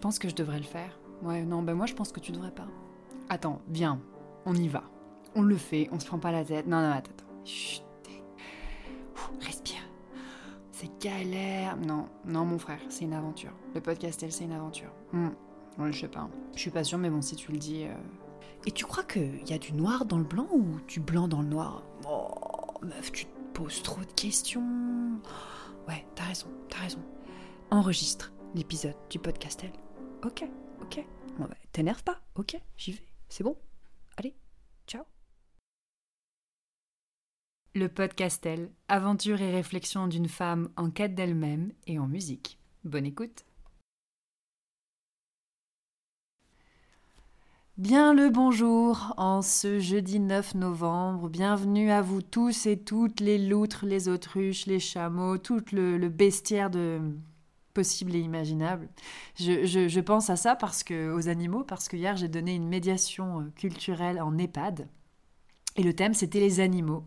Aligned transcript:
pense 0.00 0.18
que 0.18 0.28
je 0.28 0.34
devrais 0.34 0.58
le 0.58 0.64
faire. 0.64 0.98
Ouais, 1.22 1.42
non, 1.44 1.62
ben 1.62 1.74
moi 1.74 1.86
je 1.86 1.94
pense 1.94 2.12
que 2.12 2.20
tu 2.20 2.32
devrais 2.32 2.50
pas. 2.50 2.66
Attends, 3.28 3.60
viens, 3.68 4.00
on 4.46 4.54
y 4.54 4.68
va. 4.68 4.84
On 5.36 5.42
le 5.42 5.56
fait, 5.56 5.88
on 5.92 6.00
se 6.00 6.06
prend 6.06 6.18
pas 6.18 6.32
la 6.32 6.44
tête. 6.44 6.66
Non, 6.66 6.80
non, 6.80 6.90
attends, 6.90 7.10
attends. 7.12 7.44
Chut. 7.44 7.82
Respire. 9.40 9.80
C'est 10.72 10.90
galère. 11.00 11.76
Non, 11.76 12.06
non, 12.24 12.44
mon 12.44 12.58
frère, 12.58 12.80
c'est 12.88 13.04
une 13.04 13.12
aventure. 13.12 13.52
Le 13.74 13.80
podcastel, 13.80 14.32
c'est 14.32 14.44
une 14.44 14.52
aventure. 14.52 14.90
Hmm. 15.12 15.28
Ouais, 15.78 15.92
je 15.92 16.00
sais 16.00 16.08
pas. 16.08 16.28
Je 16.54 16.58
suis 16.60 16.70
pas 16.70 16.82
sûre, 16.84 16.98
mais 16.98 17.10
bon, 17.10 17.22
si 17.22 17.36
tu 17.36 17.52
le 17.52 17.58
dis. 17.58 17.84
euh, 17.84 17.94
Et 18.66 18.72
tu 18.72 18.84
crois 18.86 19.04
qu'il 19.04 19.48
y 19.48 19.52
a 19.52 19.58
du 19.58 19.72
noir 19.72 20.04
dans 20.06 20.18
le 20.18 20.24
blanc 20.24 20.46
ou 20.52 20.64
du 20.88 21.00
blanc 21.00 21.28
dans 21.28 21.42
le 21.42 21.48
noir? 21.48 21.82
Oh, 22.08 22.28
meuf, 22.82 23.12
tu 23.12 23.26
te 23.26 23.30
poses 23.54 23.82
trop 23.82 24.00
de 24.00 24.12
questions. 24.12 24.62
Ouais, 25.86 26.04
t'as 26.14 26.24
raison, 26.24 26.46
t'as 26.68 26.78
raison. 26.78 26.98
Enregistre 27.70 28.32
l'épisode 28.54 28.96
du 29.10 29.18
podcastel. 29.18 29.70
Ok, 30.22 30.44
ok. 30.82 31.04
Bah, 31.38 31.48
T'énerve 31.72 32.02
pas, 32.04 32.20
ok, 32.34 32.60
j'y 32.76 32.92
vais. 32.92 33.06
C'est 33.30 33.42
bon. 33.42 33.56
Allez, 34.18 34.34
ciao. 34.86 35.04
Le 37.74 37.88
podcastel, 37.88 38.70
aventure 38.88 39.40
et 39.40 39.50
réflexion 39.50 40.08
d'une 40.08 40.28
femme 40.28 40.68
en 40.76 40.90
quête 40.90 41.14
d'elle-même 41.14 41.72
et 41.86 41.98
en 41.98 42.06
musique. 42.06 42.58
Bonne 42.84 43.06
écoute. 43.06 43.46
Bien 47.78 48.12
le 48.12 48.28
bonjour 48.28 49.14
en 49.16 49.40
ce 49.40 49.78
jeudi 49.78 50.20
9 50.20 50.54
novembre. 50.54 51.30
Bienvenue 51.30 51.90
à 51.90 52.02
vous 52.02 52.20
tous 52.20 52.66
et 52.66 52.78
toutes 52.78 53.20
les 53.20 53.38
loutres, 53.38 53.86
les 53.86 54.10
autruches, 54.10 54.66
les 54.66 54.80
chameaux, 54.80 55.38
tout 55.38 55.62
le 55.72 56.08
bestiaire 56.10 56.68
de 56.68 57.00
possible 57.80 58.14
et 58.14 58.20
imaginable. 58.20 58.90
Je, 59.38 60.00
pense 60.00 60.28
à 60.28 60.36
ça 60.36 60.54
parce 60.54 60.84
que 60.84 61.14
aux 61.14 61.30
animaux 61.30 61.64
parce 61.64 61.88
que 61.88 61.96
hier 61.96 62.14
j'ai 62.14 62.28
donné 62.28 62.54
une 62.54 62.68
médiation 62.68 63.40
euh, 63.40 63.44
culturelle 63.56 64.20
en 64.20 64.36
EHPAD 64.36 64.86
et 65.76 65.82
le 65.82 65.94
thème 65.94 66.12
c'était 66.12 66.40
les 66.40 66.60
animaux. 66.60 67.06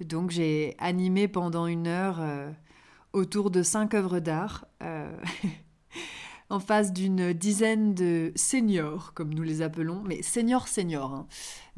Donc 0.00 0.30
j'ai 0.30 0.76
animé 0.78 1.28
pendant 1.28 1.66
une 1.66 1.86
heure 1.86 2.18
euh, 2.20 2.50
autour 3.14 3.50
de 3.50 3.62
cinq 3.62 3.94
œuvres 3.94 4.18
d'art, 4.18 4.66
euh, 4.82 5.16
en 6.50 6.60
face 6.60 6.92
d'une 6.92 7.32
dizaine 7.32 7.94
de 7.94 8.32
seniors, 8.36 9.14
comme 9.14 9.32
nous 9.32 9.42
les 9.42 9.62
appelons, 9.62 10.02
mais 10.04 10.20
seniors 10.20 10.68
seniors, 10.68 11.14
hein, 11.14 11.26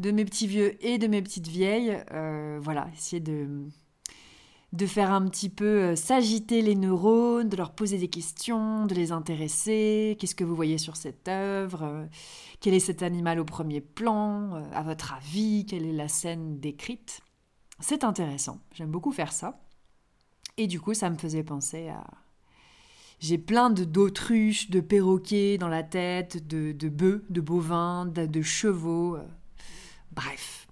de 0.00 0.10
mes 0.10 0.24
petits 0.24 0.48
vieux 0.48 0.84
et 0.84 0.98
de 0.98 1.06
mes 1.06 1.22
petites 1.22 1.46
vieilles. 1.46 2.02
voilà, 2.60 2.88
essayer 2.96 3.20
de, 3.20 3.68
de 4.74 4.86
faire 4.86 5.12
un 5.12 5.24
petit 5.28 5.48
peu 5.48 5.64
euh, 5.64 5.96
s'agiter 5.96 6.60
les 6.60 6.74
neurones, 6.74 7.48
de 7.48 7.56
leur 7.56 7.72
poser 7.74 7.96
des 7.96 8.08
questions, 8.08 8.86
de 8.86 8.94
les 8.94 9.12
intéresser. 9.12 10.16
Qu'est-ce 10.18 10.34
que 10.34 10.42
vous 10.42 10.56
voyez 10.56 10.78
sur 10.78 10.96
cette 10.96 11.28
œuvre 11.28 11.84
Euh, 11.84 12.06
Quel 12.60 12.74
est 12.74 12.80
cet 12.80 13.02
animal 13.02 13.38
au 13.38 13.44
premier 13.44 13.80
plan 13.80 14.56
Euh, 14.56 14.62
À 14.74 14.82
votre 14.82 15.14
avis, 15.14 15.64
quelle 15.64 15.86
est 15.86 15.92
la 15.92 16.08
scène 16.08 16.58
décrite? 16.58 17.20
C'est 17.78 18.02
intéressant, 18.02 18.58
j'aime 18.72 18.90
beaucoup 18.90 19.12
faire 19.12 19.32
ça. 19.32 19.60
Et 20.56 20.66
du 20.66 20.80
coup, 20.80 20.94
ça 20.94 21.08
me 21.08 21.18
faisait 21.18 21.44
penser 21.44 21.88
à... 21.88 22.04
J'ai 23.20 23.38
plein 23.38 23.70
de 23.70 23.84
d'autruches, 23.84 24.70
de 24.70 24.80
perroquets 24.80 25.56
dans 25.56 25.68
la 25.68 25.84
tête, 25.84 26.46
de, 26.48 26.72
de 26.72 26.88
bœufs, 26.88 27.24
de 27.30 27.40
bovins, 27.40 28.06
de, 28.06 28.26
de 28.26 28.42
chevaux. 28.42 29.16
Bref. 30.12 30.63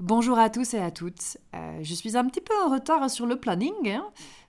Bonjour 0.00 0.40
à 0.40 0.50
tous 0.50 0.74
et 0.74 0.80
à 0.80 0.90
toutes. 0.90 1.38
Euh, 1.54 1.78
je 1.82 1.94
suis 1.94 2.16
un 2.16 2.26
petit 2.26 2.40
peu 2.40 2.52
en 2.66 2.68
retard 2.68 3.08
sur 3.08 3.26
le 3.26 3.36
planning, 3.36 3.90
hein, 3.90 4.04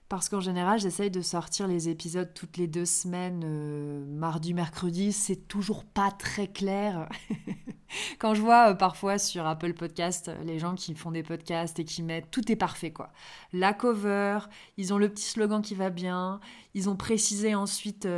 parce 0.08 0.28
qu'en 0.28 0.40
général, 0.40 0.80
j'essaye 0.80 1.08
de 1.08 1.20
sortir 1.20 1.68
les 1.68 1.88
épisodes 1.88 2.34
toutes 2.34 2.56
les 2.56 2.66
deux 2.66 2.84
semaines, 2.84 3.42
euh, 3.44 4.04
mardi, 4.08 4.54
mercredi. 4.54 5.12
C'est 5.12 5.46
toujours 5.46 5.84
pas 5.84 6.10
très 6.10 6.48
clair. 6.48 7.08
Quand 8.18 8.34
je 8.34 8.42
vois 8.42 8.70
euh, 8.70 8.74
parfois 8.74 9.18
sur 9.18 9.46
Apple 9.46 9.74
Podcast 9.74 10.32
les 10.42 10.58
gens 10.58 10.74
qui 10.74 10.96
font 10.96 11.12
des 11.12 11.22
podcasts 11.22 11.78
et 11.78 11.84
qui 11.84 12.02
mettent 12.02 12.32
tout 12.32 12.50
est 12.50 12.56
parfait 12.56 12.90
quoi. 12.92 13.12
La 13.52 13.72
cover, 13.72 14.40
ils 14.76 14.92
ont 14.92 14.98
le 14.98 15.08
petit 15.08 15.26
slogan 15.26 15.62
qui 15.62 15.76
va 15.76 15.90
bien, 15.90 16.40
ils 16.74 16.90
ont 16.90 16.96
précisé 16.96 17.54
ensuite 17.54 18.08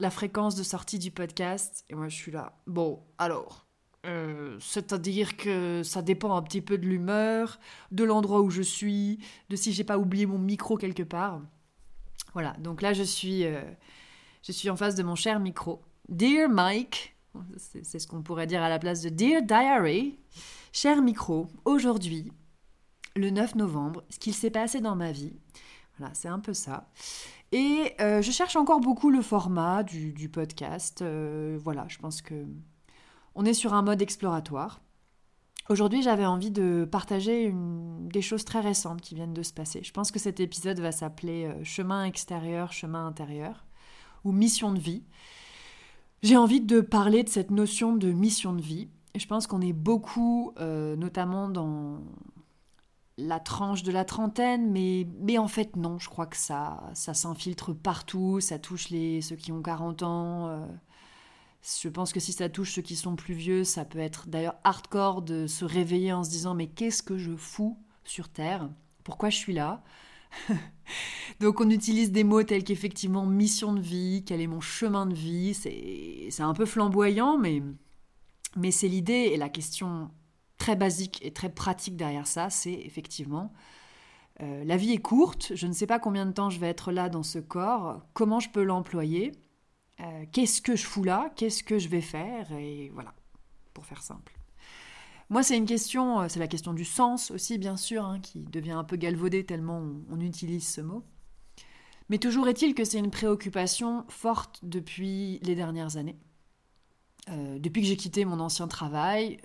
la 0.00 0.10
fréquence 0.10 0.56
de 0.56 0.64
sortie 0.64 0.98
du 0.98 1.12
podcast 1.12 1.84
et 1.88 1.94
moi 1.94 2.08
je 2.08 2.16
suis 2.16 2.32
là. 2.32 2.58
Bon, 2.66 3.04
alors 3.18 3.61
euh, 4.04 4.56
c'est-à-dire 4.58 5.36
que 5.36 5.82
ça 5.84 6.02
dépend 6.02 6.34
un 6.34 6.42
petit 6.42 6.60
peu 6.60 6.76
de 6.76 6.86
l'humeur, 6.86 7.60
de 7.92 8.02
l'endroit 8.02 8.40
où 8.40 8.50
je 8.50 8.62
suis, 8.62 9.20
de 9.48 9.54
si 9.54 9.72
j'ai 9.72 9.84
pas 9.84 9.98
oublié 9.98 10.26
mon 10.26 10.38
micro 10.38 10.76
quelque 10.76 11.04
part. 11.04 11.40
Voilà, 12.32 12.54
donc 12.54 12.82
là 12.82 12.94
je 12.94 13.02
suis 13.02 13.44
euh, 13.44 13.62
je 14.42 14.50
suis 14.50 14.70
en 14.70 14.76
face 14.76 14.96
de 14.96 15.02
mon 15.04 15.14
cher 15.14 15.38
micro. 15.38 15.82
Dear 16.08 16.48
Mike, 16.48 17.16
c'est 17.56 17.98
ce 17.98 18.06
qu'on 18.08 18.22
pourrait 18.22 18.48
dire 18.48 18.62
à 18.62 18.68
la 18.68 18.80
place 18.80 19.02
de 19.02 19.08
Dear 19.08 19.42
Diary. 19.42 20.18
Cher 20.72 21.00
micro, 21.00 21.46
aujourd'hui, 21.64 22.32
le 23.14 23.30
9 23.30 23.54
novembre, 23.54 24.02
ce 24.08 24.18
qu'il 24.18 24.34
s'est 24.34 24.50
passé 24.50 24.80
dans 24.80 24.96
ma 24.96 25.12
vie. 25.12 25.36
Voilà, 25.98 26.12
c'est 26.14 26.28
un 26.28 26.40
peu 26.40 26.54
ça. 26.54 26.90
Et 27.52 27.94
euh, 28.00 28.20
je 28.20 28.30
cherche 28.32 28.56
encore 28.56 28.80
beaucoup 28.80 29.10
le 29.10 29.22
format 29.22 29.84
du, 29.84 30.12
du 30.12 30.28
podcast. 30.28 31.04
Voilà, 31.62 31.86
je 31.88 31.98
pense 31.98 32.20
que 32.20 32.46
on 33.34 33.44
est 33.44 33.54
sur 33.54 33.74
un 33.74 33.82
mode 33.82 34.02
exploratoire. 34.02 34.80
Aujourd'hui, 35.68 36.02
j'avais 36.02 36.26
envie 36.26 36.50
de 36.50 36.86
partager 36.90 37.54
des 37.54 38.22
choses 38.22 38.44
très 38.44 38.60
récentes 38.60 39.00
qui 39.00 39.14
viennent 39.14 39.32
de 39.32 39.42
se 39.42 39.52
passer. 39.52 39.82
Je 39.82 39.92
pense 39.92 40.10
que 40.10 40.18
cet 40.18 40.40
épisode 40.40 40.80
va 40.80 40.92
s'appeler 40.92 41.44
euh, 41.46 41.64
Chemin 41.64 42.04
extérieur, 42.04 42.72
chemin 42.72 43.06
intérieur 43.06 43.64
ou 44.24 44.32
Mission 44.32 44.72
de 44.72 44.80
vie. 44.80 45.04
J'ai 46.22 46.36
envie 46.36 46.60
de 46.60 46.80
parler 46.80 47.22
de 47.22 47.28
cette 47.28 47.50
notion 47.50 47.94
de 47.94 48.12
mission 48.12 48.52
de 48.52 48.60
vie. 48.60 48.88
Je 49.16 49.26
pense 49.26 49.46
qu'on 49.46 49.60
est 49.60 49.72
beaucoup, 49.72 50.52
euh, 50.58 50.96
notamment 50.96 51.48
dans 51.48 52.00
la 53.18 53.40
tranche 53.40 53.82
de 53.82 53.92
la 53.92 54.04
trentaine, 54.04 54.70
mais, 54.70 55.06
mais 55.20 55.38
en 55.38 55.48
fait 55.48 55.76
non, 55.76 55.98
je 55.98 56.08
crois 56.08 56.26
que 56.26 56.36
ça, 56.36 56.90
ça 56.94 57.12
s'infiltre 57.12 57.74
partout, 57.74 58.40
ça 58.40 58.58
touche 58.58 58.90
les, 58.90 59.20
ceux 59.20 59.36
qui 59.36 59.52
ont 59.52 59.62
40 59.62 60.02
ans. 60.02 60.48
euh, 60.48 60.66
je 61.62 61.88
pense 61.88 62.12
que 62.12 62.20
si 62.20 62.32
ça 62.32 62.48
touche 62.48 62.72
ceux 62.74 62.82
qui 62.82 62.96
sont 62.96 63.14
plus 63.14 63.34
vieux, 63.34 63.64
ça 63.64 63.84
peut 63.84 63.98
être 63.98 64.28
d'ailleurs 64.28 64.56
hardcore 64.64 65.22
de 65.22 65.46
se 65.46 65.64
réveiller 65.64 66.12
en 66.12 66.24
se 66.24 66.30
disant 66.30 66.54
mais 66.54 66.66
qu'est-ce 66.66 67.02
que 67.02 67.18
je 67.18 67.36
fous 67.36 67.78
sur 68.04 68.28
Terre? 68.28 68.68
Pourquoi 69.04 69.30
je 69.30 69.36
suis 69.36 69.52
là? 69.52 69.82
Donc 71.40 71.60
on 71.60 71.70
utilise 71.70 72.10
des 72.10 72.24
mots 72.24 72.42
tels 72.42 72.64
qu'effectivement 72.64 73.26
mission 73.26 73.72
de 73.72 73.80
vie, 73.80 74.24
quel 74.26 74.40
est 74.40 74.46
mon 74.46 74.60
chemin 74.60 75.06
de 75.06 75.14
vie, 75.14 75.54
c'est 75.54 76.42
un 76.42 76.54
peu 76.54 76.66
flamboyant, 76.66 77.38
mais, 77.38 77.62
mais 78.56 78.70
c'est 78.70 78.88
l'idée 78.88 79.30
et 79.32 79.36
la 79.36 79.48
question 79.48 80.10
très 80.58 80.74
basique 80.76 81.24
et 81.24 81.32
très 81.32 81.48
pratique 81.48 81.96
derrière 81.96 82.26
ça, 82.26 82.50
c'est 82.50 82.72
effectivement 82.72 83.52
euh, 84.40 84.64
la 84.64 84.76
vie 84.76 84.92
est 84.92 85.02
courte, 85.02 85.52
je 85.54 85.66
ne 85.66 85.72
sais 85.72 85.86
pas 85.86 85.98
combien 85.98 86.26
de 86.26 86.32
temps 86.32 86.50
je 86.50 86.58
vais 86.58 86.68
être 86.68 86.90
là 86.90 87.08
dans 87.08 87.22
ce 87.22 87.38
corps, 87.38 88.00
comment 88.14 88.40
je 88.40 88.50
peux 88.50 88.62
l'employer, 88.64 89.32
euh, 90.02 90.24
qu'est-ce 90.32 90.60
que 90.60 90.74
je 90.74 90.84
fous 90.84 91.04
là, 91.04 91.32
qu'est-ce 91.36 91.62
que 91.62 91.78
je 91.78 91.88
vais 91.88 92.00
faire, 92.00 92.50
et 92.52 92.90
voilà, 92.92 93.14
pour 93.72 93.86
faire 93.86 94.02
simple. 94.02 94.36
Moi, 95.30 95.42
c'est 95.42 95.56
une 95.56 95.66
question, 95.66 96.20
euh, 96.20 96.26
c'est 96.28 96.40
la 96.40 96.48
question 96.48 96.72
du 96.72 96.84
sens 96.84 97.30
aussi, 97.30 97.56
bien 97.58 97.76
sûr, 97.76 98.04
hein, 98.04 98.20
qui 98.20 98.40
devient 98.40 98.72
un 98.72 98.84
peu 98.84 98.96
galvaudée 98.96 99.46
tellement 99.46 99.82
on, 100.10 100.20
utilise 100.20 100.66
ce 100.66 100.80
mot. 100.80 101.04
Mais 102.08 102.18
toujours 102.18 102.48
est-il 102.48 102.74
que 102.74 102.84
c'est 102.84 102.98
une 102.98 103.10
préoccupation 103.10 104.04
forte 104.08 104.58
depuis 104.62 105.38
les 105.42 105.54
dernières 105.54 105.96
années. 105.96 106.18
Euh, 107.30 107.58
depuis 107.60 107.82
que 107.82 107.88
j'ai 107.88 107.96
quitté 107.96 108.24
mon 108.24 108.40
ancien 108.40 108.66
travail, 108.66 109.38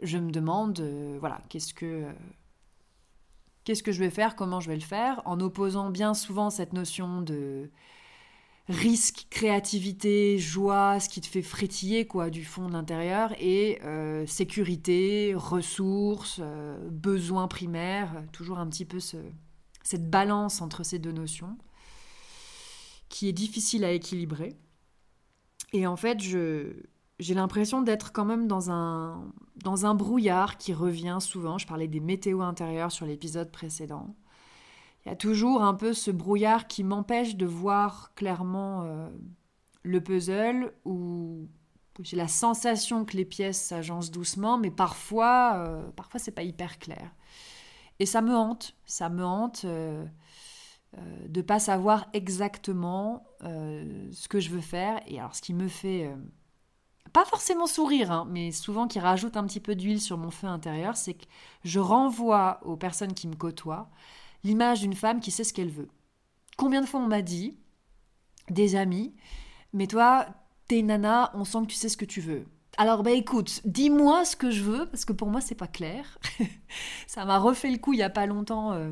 je 0.00 0.18
me 0.18 0.30
demande, 0.30 0.80
voilà, 1.18 1.42
qu'est-ce 1.48 1.74
que, 1.74 2.06
qu'est-ce 3.64 3.82
que 3.82 3.92
je 3.92 3.98
vais 3.98 4.10
faire, 4.10 4.36
comment 4.36 4.60
je 4.60 4.68
vais 4.68 4.76
le 4.76 4.80
faire, 4.80 5.20
en 5.24 5.40
opposant 5.40 5.90
bien 5.90 6.14
souvent 6.14 6.50
cette 6.50 6.72
notion 6.72 7.20
de 7.20 7.70
risque, 8.68 9.26
créativité, 9.30 10.38
joie, 10.38 11.00
ce 11.00 11.08
qui 11.08 11.20
te 11.20 11.26
fait 11.26 11.42
frétiller 11.42 12.06
quoi 12.06 12.30
du 12.30 12.44
fond 12.44 12.68
de 12.68 12.72
l'intérieur, 12.72 13.32
et 13.40 13.80
euh, 13.82 14.26
sécurité, 14.26 15.34
ressources, 15.36 16.38
euh, 16.40 16.78
besoins 16.90 17.48
primaires, 17.48 18.24
toujours 18.32 18.58
un 18.58 18.68
petit 18.68 18.84
peu 18.84 19.00
ce, 19.00 19.16
cette 19.82 20.08
balance 20.08 20.62
entre 20.62 20.84
ces 20.84 20.98
deux 20.98 21.12
notions 21.12 21.56
qui 23.08 23.28
est 23.28 23.32
difficile 23.32 23.84
à 23.84 23.92
équilibrer. 23.92 24.56
Et 25.74 25.86
en 25.86 25.96
fait, 25.96 26.20
je, 26.20 26.72
j'ai 27.18 27.34
l'impression 27.34 27.82
d'être 27.82 28.12
quand 28.12 28.24
même 28.24 28.46
dans 28.48 28.70
un, 28.70 29.32
dans 29.62 29.84
un 29.84 29.94
brouillard 29.94 30.56
qui 30.56 30.72
revient 30.72 31.18
souvent. 31.20 31.58
Je 31.58 31.66
parlais 31.66 31.88
des 31.88 32.00
météos 32.00 32.40
intérieures 32.40 32.90
sur 32.90 33.04
l'épisode 33.04 33.50
précédent. 33.50 34.14
Il 35.04 35.08
y 35.08 35.12
a 35.12 35.16
toujours 35.16 35.62
un 35.62 35.74
peu 35.74 35.92
ce 35.92 36.10
brouillard 36.10 36.68
qui 36.68 36.84
m'empêche 36.84 37.36
de 37.36 37.46
voir 37.46 38.12
clairement 38.14 38.82
euh, 38.82 39.08
le 39.82 40.00
puzzle 40.00 40.72
où 40.84 41.48
j'ai 42.00 42.16
la 42.16 42.28
sensation 42.28 43.04
que 43.04 43.16
les 43.16 43.24
pièces 43.24 43.60
s'agencent 43.60 44.10
doucement, 44.10 44.58
mais 44.58 44.70
parfois, 44.70 45.54
euh, 45.56 45.90
parfois 45.92 46.20
c'est 46.20 46.30
pas 46.30 46.42
hyper 46.42 46.78
clair. 46.78 47.10
Et 47.98 48.06
ça 48.06 48.22
me 48.22 48.34
hante, 48.34 48.74
ça 48.86 49.08
me 49.08 49.24
hante. 49.24 49.64
euh, 49.64 50.04
de 51.26 51.40
pas 51.40 51.58
savoir 51.58 52.06
exactement 52.12 53.24
ce 53.40 54.28
que 54.28 54.40
je 54.40 54.50
veux 54.50 54.60
faire. 54.60 55.00
Et 55.06 55.18
alors, 55.18 55.34
ce 55.34 55.40
qui 55.40 55.54
me 55.54 55.66
fait 55.66 56.14
pas 57.12 57.24
forcément 57.24 57.66
sourire, 57.66 58.10
hein, 58.10 58.26
mais 58.30 58.52
souvent 58.52 58.86
qui 58.86 58.98
rajoute 58.98 59.36
un 59.36 59.44
petit 59.44 59.60
peu 59.60 59.74
d'huile 59.74 60.00
sur 60.00 60.16
mon 60.16 60.30
feu 60.30 60.46
intérieur, 60.46 60.96
c'est 60.96 61.14
que 61.14 61.24
je 61.64 61.78
renvoie 61.78 62.60
aux 62.62 62.76
personnes 62.76 63.14
qui 63.14 63.28
me 63.28 63.34
côtoient 63.34 63.90
l'image 64.44 64.80
d'une 64.80 64.94
femme 64.94 65.20
qui 65.20 65.30
sait 65.30 65.44
ce 65.44 65.52
qu'elle 65.52 65.70
veut. 65.70 65.88
Combien 66.56 66.80
de 66.80 66.86
fois 66.86 67.00
on 67.00 67.06
m'a 67.06 67.22
dit, 67.22 67.58
des 68.50 68.76
amis, 68.76 69.14
mais 69.72 69.86
toi, 69.86 70.26
t'es 70.68 70.82
nana, 70.82 71.30
on 71.34 71.44
sent 71.44 71.62
que 71.62 71.66
tu 71.66 71.76
sais 71.76 71.88
ce 71.88 71.96
que 71.96 72.04
tu 72.04 72.20
veux. 72.20 72.46
Alors 72.78 73.02
bah 73.02 73.10
écoute, 73.10 73.60
dis-moi 73.66 74.24
ce 74.24 74.34
que 74.34 74.50
je 74.50 74.62
veux, 74.62 74.86
parce 74.86 75.04
que 75.04 75.12
pour 75.12 75.28
moi 75.28 75.40
c'est 75.40 75.54
pas 75.54 75.66
clair. 75.66 76.18
Ça 77.06 77.24
m'a 77.24 77.38
refait 77.38 77.70
le 77.70 77.78
coup 77.78 77.92
il 77.92 77.98
y 77.98 78.02
a 78.02 78.10
pas 78.10 78.24
longtemps, 78.26 78.72
euh, 78.72 78.90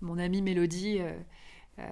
mon 0.00 0.18
amie 0.18 0.42
Mélodie, 0.42 0.98
euh, 0.98 1.16
euh, 1.78 1.88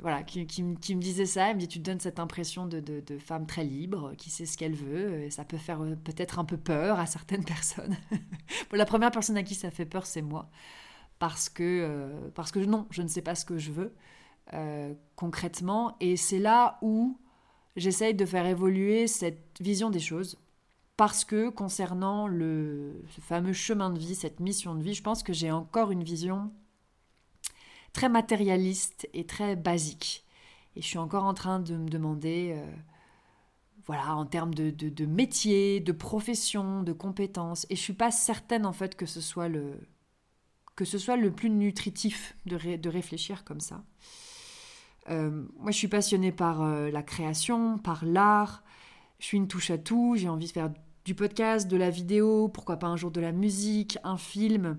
voilà, 0.00 0.22
qui, 0.22 0.62
me 0.62 1.00
disait 1.00 1.24
ça, 1.24 1.48
elle 1.48 1.56
me 1.56 1.60
dit 1.60 1.68
tu 1.68 1.78
te 1.78 1.84
donnes 1.84 2.00
cette 2.00 2.20
impression 2.20 2.66
de, 2.66 3.02
femme 3.18 3.46
très 3.46 3.64
libre, 3.64 4.12
qui 4.18 4.28
sait 4.28 4.44
ce 4.44 4.58
qu'elle 4.58 4.74
veut, 4.74 5.22
et 5.22 5.30
ça 5.30 5.44
peut 5.44 5.56
faire 5.56 5.80
peut-être 6.04 6.38
un 6.38 6.44
peu 6.44 6.58
peur 6.58 7.00
à 7.00 7.06
certaines 7.06 7.44
personnes. 7.46 7.96
la 8.70 8.84
première 8.84 9.10
personne 9.10 9.38
à 9.38 9.42
qui 9.42 9.54
ça 9.54 9.70
fait 9.70 9.86
peur, 9.86 10.04
c'est 10.04 10.22
moi. 10.22 10.50
Parce 11.18 11.48
que, 11.48 12.30
parce 12.34 12.52
que 12.52 12.60
non, 12.60 12.86
je 12.90 13.02
ne 13.02 13.08
sais 13.08 13.22
pas 13.22 13.34
ce 13.34 13.44
que 13.44 13.58
je 13.58 13.72
veux 13.72 13.94
concrètement, 15.16 15.94
et 16.00 16.16
c'est 16.16 16.38
là 16.38 16.78
où 16.80 17.18
j'essaye 17.76 18.14
de 18.14 18.24
faire 18.24 18.46
évoluer 18.46 19.06
cette 19.06 19.58
vision 19.60 19.90
des 19.90 20.00
choses 20.00 20.38
parce 20.98 21.24
que 21.24 21.48
concernant 21.48 22.26
le, 22.26 23.04
ce 23.10 23.20
fameux 23.20 23.52
chemin 23.52 23.90
de 23.90 24.00
vie, 24.00 24.16
cette 24.16 24.40
mission 24.40 24.74
de 24.74 24.82
vie, 24.82 24.94
je 24.94 25.02
pense 25.02 25.22
que 25.22 25.32
j'ai 25.32 25.52
encore 25.52 25.92
une 25.92 26.02
vision 26.02 26.50
très 27.92 28.08
matérialiste 28.08 29.08
et 29.14 29.24
très 29.24 29.54
basique. 29.54 30.24
Et 30.74 30.82
je 30.82 30.86
suis 30.86 30.98
encore 30.98 31.22
en 31.22 31.34
train 31.34 31.60
de 31.60 31.76
me 31.76 31.88
demander, 31.88 32.52
euh, 32.56 32.66
voilà, 33.86 34.16
en 34.16 34.26
termes 34.26 34.52
de, 34.52 34.70
de, 34.70 35.06
métier, 35.06 35.78
de 35.78 35.92
profession, 35.92 36.82
de 36.82 36.92
compétences. 36.92 37.64
Et 37.70 37.76
je 37.76 37.80
suis 37.80 37.92
pas 37.92 38.10
certaine 38.10 38.66
en 38.66 38.72
fait 38.72 38.96
que 38.96 39.06
ce 39.06 39.20
soit 39.20 39.48
le, 39.48 39.78
que 40.78 40.84
ce 40.84 40.96
soit 40.96 41.16
le 41.16 41.32
plus 41.32 41.50
nutritif 41.50 42.36
de, 42.46 42.76
de 42.76 42.88
réfléchir 42.88 43.42
comme 43.42 43.58
ça. 43.58 43.82
Euh, 45.10 45.44
moi, 45.58 45.72
je 45.72 45.76
suis 45.76 45.88
passionnée 45.88 46.30
par 46.30 46.62
euh, 46.62 46.88
la 46.92 47.02
création, 47.02 47.78
par 47.78 48.04
l'art. 48.04 48.62
Je 49.18 49.26
suis 49.26 49.38
une 49.38 49.48
touche 49.48 49.72
à 49.72 49.78
tout. 49.78 50.14
J'ai 50.16 50.28
envie 50.28 50.46
de 50.46 50.52
faire 50.52 50.70
du 51.04 51.16
podcast, 51.16 51.66
de 51.66 51.76
la 51.76 51.90
vidéo, 51.90 52.46
pourquoi 52.46 52.76
pas 52.76 52.86
un 52.86 52.94
jour 52.94 53.10
de 53.10 53.20
la 53.20 53.32
musique, 53.32 53.98
un 54.04 54.16
film. 54.16 54.78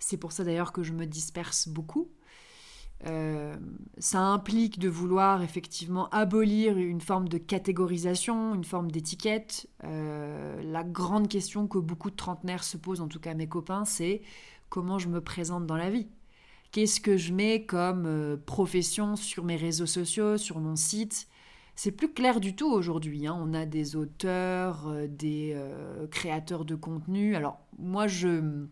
C'est 0.00 0.16
pour 0.16 0.32
ça 0.32 0.42
d'ailleurs 0.42 0.72
que 0.72 0.82
je 0.82 0.92
me 0.92 1.06
disperse 1.06 1.68
beaucoup. 1.68 2.10
Euh, 3.06 3.56
ça 3.98 4.18
implique 4.22 4.80
de 4.80 4.88
vouloir 4.88 5.42
effectivement 5.42 6.08
abolir 6.08 6.76
une 6.76 7.00
forme 7.00 7.28
de 7.28 7.38
catégorisation, 7.38 8.56
une 8.56 8.64
forme 8.64 8.90
d'étiquette. 8.90 9.68
La 9.84 10.82
grande 10.82 11.28
question 11.28 11.68
que 11.68 11.78
beaucoup 11.78 12.10
de 12.10 12.16
trentenaires 12.16 12.64
se 12.64 12.76
posent, 12.76 13.00
en 13.00 13.08
tout 13.08 13.20
cas 13.20 13.34
mes 13.34 13.48
copains, 13.48 13.84
c'est 13.84 14.22
comment 14.72 14.98
je 14.98 15.08
me 15.08 15.20
présente 15.20 15.66
dans 15.66 15.76
la 15.76 15.90
vie 15.90 16.08
Qu'est-ce 16.70 16.98
que 16.98 17.18
je 17.18 17.34
mets 17.34 17.66
comme 17.66 18.06
euh, 18.06 18.38
profession 18.38 19.16
sur 19.16 19.44
mes 19.44 19.56
réseaux 19.56 19.84
sociaux, 19.84 20.38
sur 20.38 20.60
mon 20.60 20.76
site? 20.76 21.28
C'est 21.76 21.92
plus 21.92 22.10
clair 22.10 22.40
du 22.40 22.56
tout 22.56 22.72
aujourd'hui. 22.72 23.26
Hein. 23.26 23.38
On 23.38 23.52
a 23.52 23.66
des 23.66 23.96
auteurs, 23.96 24.88
euh, 24.88 25.06
des 25.06 25.52
euh, 25.54 26.06
créateurs 26.06 26.64
de 26.64 26.74
contenu. 26.74 27.36
Alors 27.36 27.60
moi, 27.78 28.06
je 28.06 28.64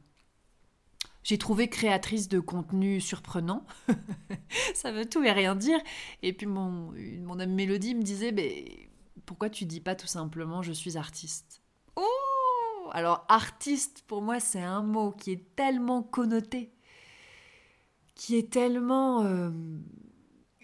j'ai 1.23 1.37
trouvé 1.37 1.69
créatrice 1.69 2.29
de 2.29 2.41
contenu 2.41 3.03
surprenant. 3.03 3.67
ça 4.75 4.93
veut 4.93 5.05
tout 5.05 5.23
et 5.23 5.33
rien 5.33 5.55
dire. 5.55 5.79
Et 6.23 6.33
puis 6.33 6.47
mon, 6.47 6.95
mon 7.21 7.39
amie 7.39 7.57
Mélodie 7.57 7.95
me 7.95 8.03
disait, 8.03 8.33
mais 8.33 8.89
pourquoi 9.27 9.51
tu 9.51 9.67
dis 9.67 9.83
pas 9.83 9.95
tout 9.95 10.07
simplement 10.07 10.63
je 10.63 10.73
suis 10.73 10.97
artiste? 10.97 11.61
Oh 11.95 12.40
Alors 12.91 13.25
artiste, 13.29 14.05
pour 14.07 14.23
moi, 14.23 14.41
c'est 14.41 14.61
un 14.61 14.83
mot 14.83 15.13
qui 15.13 15.33
est 15.33 15.57
tellement 15.57 16.03
connoté, 16.03 16.73
qui 18.15 18.37
est 18.37 18.51
tellement... 18.51 19.25
Euh, 19.25 19.51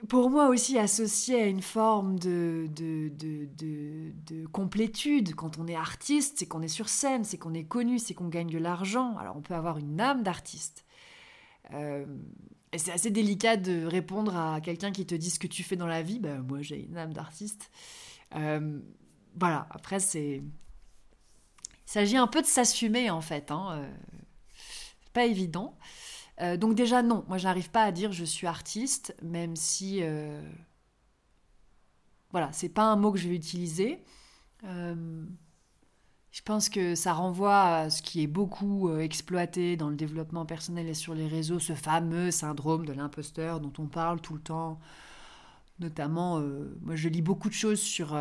pour 0.08 0.30
moi 0.30 0.48
aussi 0.48 0.78
associé 0.78 1.42
à 1.42 1.46
une 1.46 1.62
forme 1.62 2.18
de, 2.18 2.68
de, 2.74 3.10
de, 3.16 4.46
complétude. 4.46 5.34
Quand 5.34 5.58
on 5.58 5.66
est 5.66 5.74
artiste, 5.74 6.38
c'est 6.38 6.46
qu'on 6.46 6.62
est 6.62 6.68
sur 6.68 6.88
scène, 6.88 7.24
c'est 7.24 7.38
qu'on 7.38 7.54
est 7.54 7.64
connu, 7.64 7.98
c'est 7.98 8.14
qu'on 8.14 8.28
gagne 8.28 8.50
de 8.50 8.58
l'argent. 8.58 9.16
Alors 9.16 9.36
on 9.36 9.40
peut 9.40 9.54
avoir 9.54 9.78
une 9.78 10.00
âme 10.00 10.22
d'artiste. 10.22 10.84
Euh, 11.72 12.04
et 12.72 12.78
c'est 12.78 12.92
assez 12.92 13.10
délicat 13.10 13.56
de 13.56 13.84
répondre 13.86 14.36
à 14.36 14.60
quelqu'un 14.60 14.92
qui 14.92 15.06
te 15.06 15.14
dit 15.14 15.30
ce 15.30 15.38
que 15.38 15.46
tu 15.46 15.62
fais 15.62 15.76
dans 15.76 15.86
la 15.86 16.02
vie. 16.02 16.20
Ben, 16.20 16.42
moi 16.42 16.60
j'ai 16.60 16.84
une 16.84 16.98
âme 16.98 17.12
d'artiste. 17.12 17.70
Euh, 18.34 18.78
voilà, 19.38 19.66
après 19.70 19.98
c'est... 20.00 20.42
Il 21.86 21.90
s'agit 21.90 22.16
un 22.16 22.26
peu 22.26 22.42
de 22.42 22.46
s'assumer 22.46 23.10
en 23.10 23.20
fait. 23.20 23.50
Hein. 23.50 23.78
Euh, 23.78 23.90
pas 25.16 25.24
évident. 25.24 25.78
Euh, 26.42 26.58
donc 26.58 26.74
déjà 26.74 27.02
non, 27.02 27.24
moi 27.28 27.38
j'arrive 27.38 27.70
pas 27.70 27.82
à 27.82 27.92
dire 27.92 28.12
je 28.12 28.24
suis 28.24 28.46
artiste, 28.46 29.16
même 29.22 29.56
si 29.56 30.00
euh, 30.02 30.42
voilà, 32.30 32.52
c'est 32.52 32.68
pas 32.68 32.84
un 32.84 32.96
mot 32.96 33.12
que 33.12 33.18
je 33.18 33.28
vais 33.28 33.34
utiliser. 33.34 34.04
Euh, 34.64 35.24
je 36.32 36.42
pense 36.42 36.68
que 36.68 36.94
ça 36.94 37.14
renvoie 37.14 37.62
à 37.62 37.90
ce 37.90 38.02
qui 38.02 38.22
est 38.22 38.26
beaucoup 38.26 38.94
exploité 38.98 39.78
dans 39.78 39.88
le 39.88 39.96
développement 39.96 40.44
personnel 40.44 40.86
et 40.86 40.94
sur 40.94 41.14
les 41.14 41.28
réseaux, 41.28 41.58
ce 41.58 41.72
fameux 41.72 42.30
syndrome 42.30 42.84
de 42.84 42.92
l'imposteur 42.92 43.58
dont 43.60 43.72
on 43.78 43.86
parle 43.86 44.20
tout 44.20 44.34
le 44.34 44.42
temps. 44.42 44.78
Notamment, 45.78 46.40
moi 46.80 46.96
je 46.96 47.08
lis 47.10 47.20
beaucoup 47.20 47.50
de 47.50 47.54
choses 47.54 47.80
sur 47.80 48.18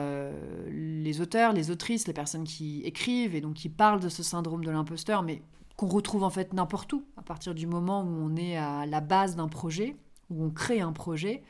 les 0.68 1.22
auteurs, 1.22 1.54
les 1.54 1.72
autrices, 1.72 2.06
les 2.06 2.14
personnes 2.14 2.44
qui 2.44 2.82
écrivent 2.82 3.34
et 3.34 3.40
donc 3.40 3.54
qui 3.54 3.70
parlent 3.70 4.02
de 4.02 4.10
ce 4.10 4.24
syndrome 4.24 4.66
de 4.66 4.72
l'imposteur, 4.72 5.24
mais 5.24 5.42
qu'on 5.76 5.88
retrouve 5.88 6.24
en 6.24 6.30
fait 6.30 6.54
n'importe 6.54 6.92
où, 6.94 7.06
à 7.18 7.22
partir 7.22 7.54
du 7.54 7.68
moment 7.68 8.02
où 8.04 8.08
on 8.08 8.36
est 8.36 8.58
à 8.58 8.86
la 8.86 9.02
base 9.02 9.36
d'un 9.36 9.48
projet, 9.48 9.96
où 10.30 10.44
on 10.44 10.50
crée 10.50 10.82
un 10.82 10.94
projet, 10.94 11.44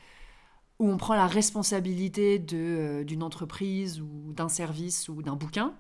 où 0.80 0.90
on 0.90 0.98
prend 0.98 1.16
la 1.16 1.28
responsabilité 1.28 2.44
euh, 2.54 3.04
d'une 3.04 3.24
entreprise 3.24 4.02
ou 4.02 4.34
d'un 4.34 4.50
service 4.50 5.08
ou 5.10 5.22
d'un 5.22 5.36
bouquin, 5.36 5.74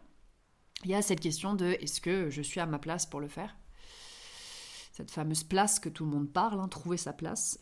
il 0.83 0.91
y 0.91 0.95
a 0.95 1.01
cette 1.01 1.19
question 1.19 1.55
de 1.55 1.65
est-ce 1.65 1.99
que 1.99 2.29
je 2.29 2.41
suis 2.41 2.59
à 2.59 2.65
ma 2.65 2.79
place 2.79 3.05
pour 3.05 3.19
le 3.19 3.27
faire? 3.27 3.57
Cette 4.91 5.11
fameuse 5.11 5.43
place 5.43 5.79
que 5.79 5.89
tout 5.89 6.05
le 6.05 6.11
monde 6.11 6.29
parle, 6.29 6.59
hein, 6.59 6.67
trouver 6.67 6.97
sa 6.97 7.11
place. 7.11 7.59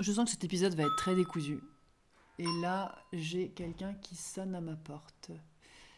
Je 0.00 0.12
sens 0.12 0.24
que 0.24 0.30
cet 0.30 0.44
épisode 0.44 0.74
va 0.74 0.84
être 0.84 0.96
très 0.96 1.14
décousu. 1.14 1.60
Et 2.38 2.46
là, 2.60 2.94
j'ai 3.12 3.50
quelqu'un 3.50 3.94
qui 3.94 4.16
sonne 4.16 4.54
à 4.54 4.60
ma 4.60 4.76
porte. 4.76 5.30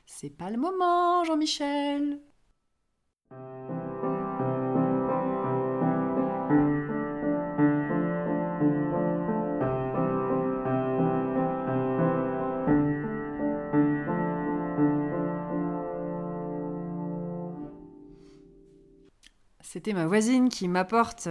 C'est 0.07 0.31
pas 0.31 0.51
le 0.51 0.59
moment, 0.59 1.25
Jean-Michel 1.25 2.21
c'était 19.61 19.93
ma 19.93 20.07
voisine 20.07 20.49
qui 20.49 20.69
m'apporte. 20.69 21.29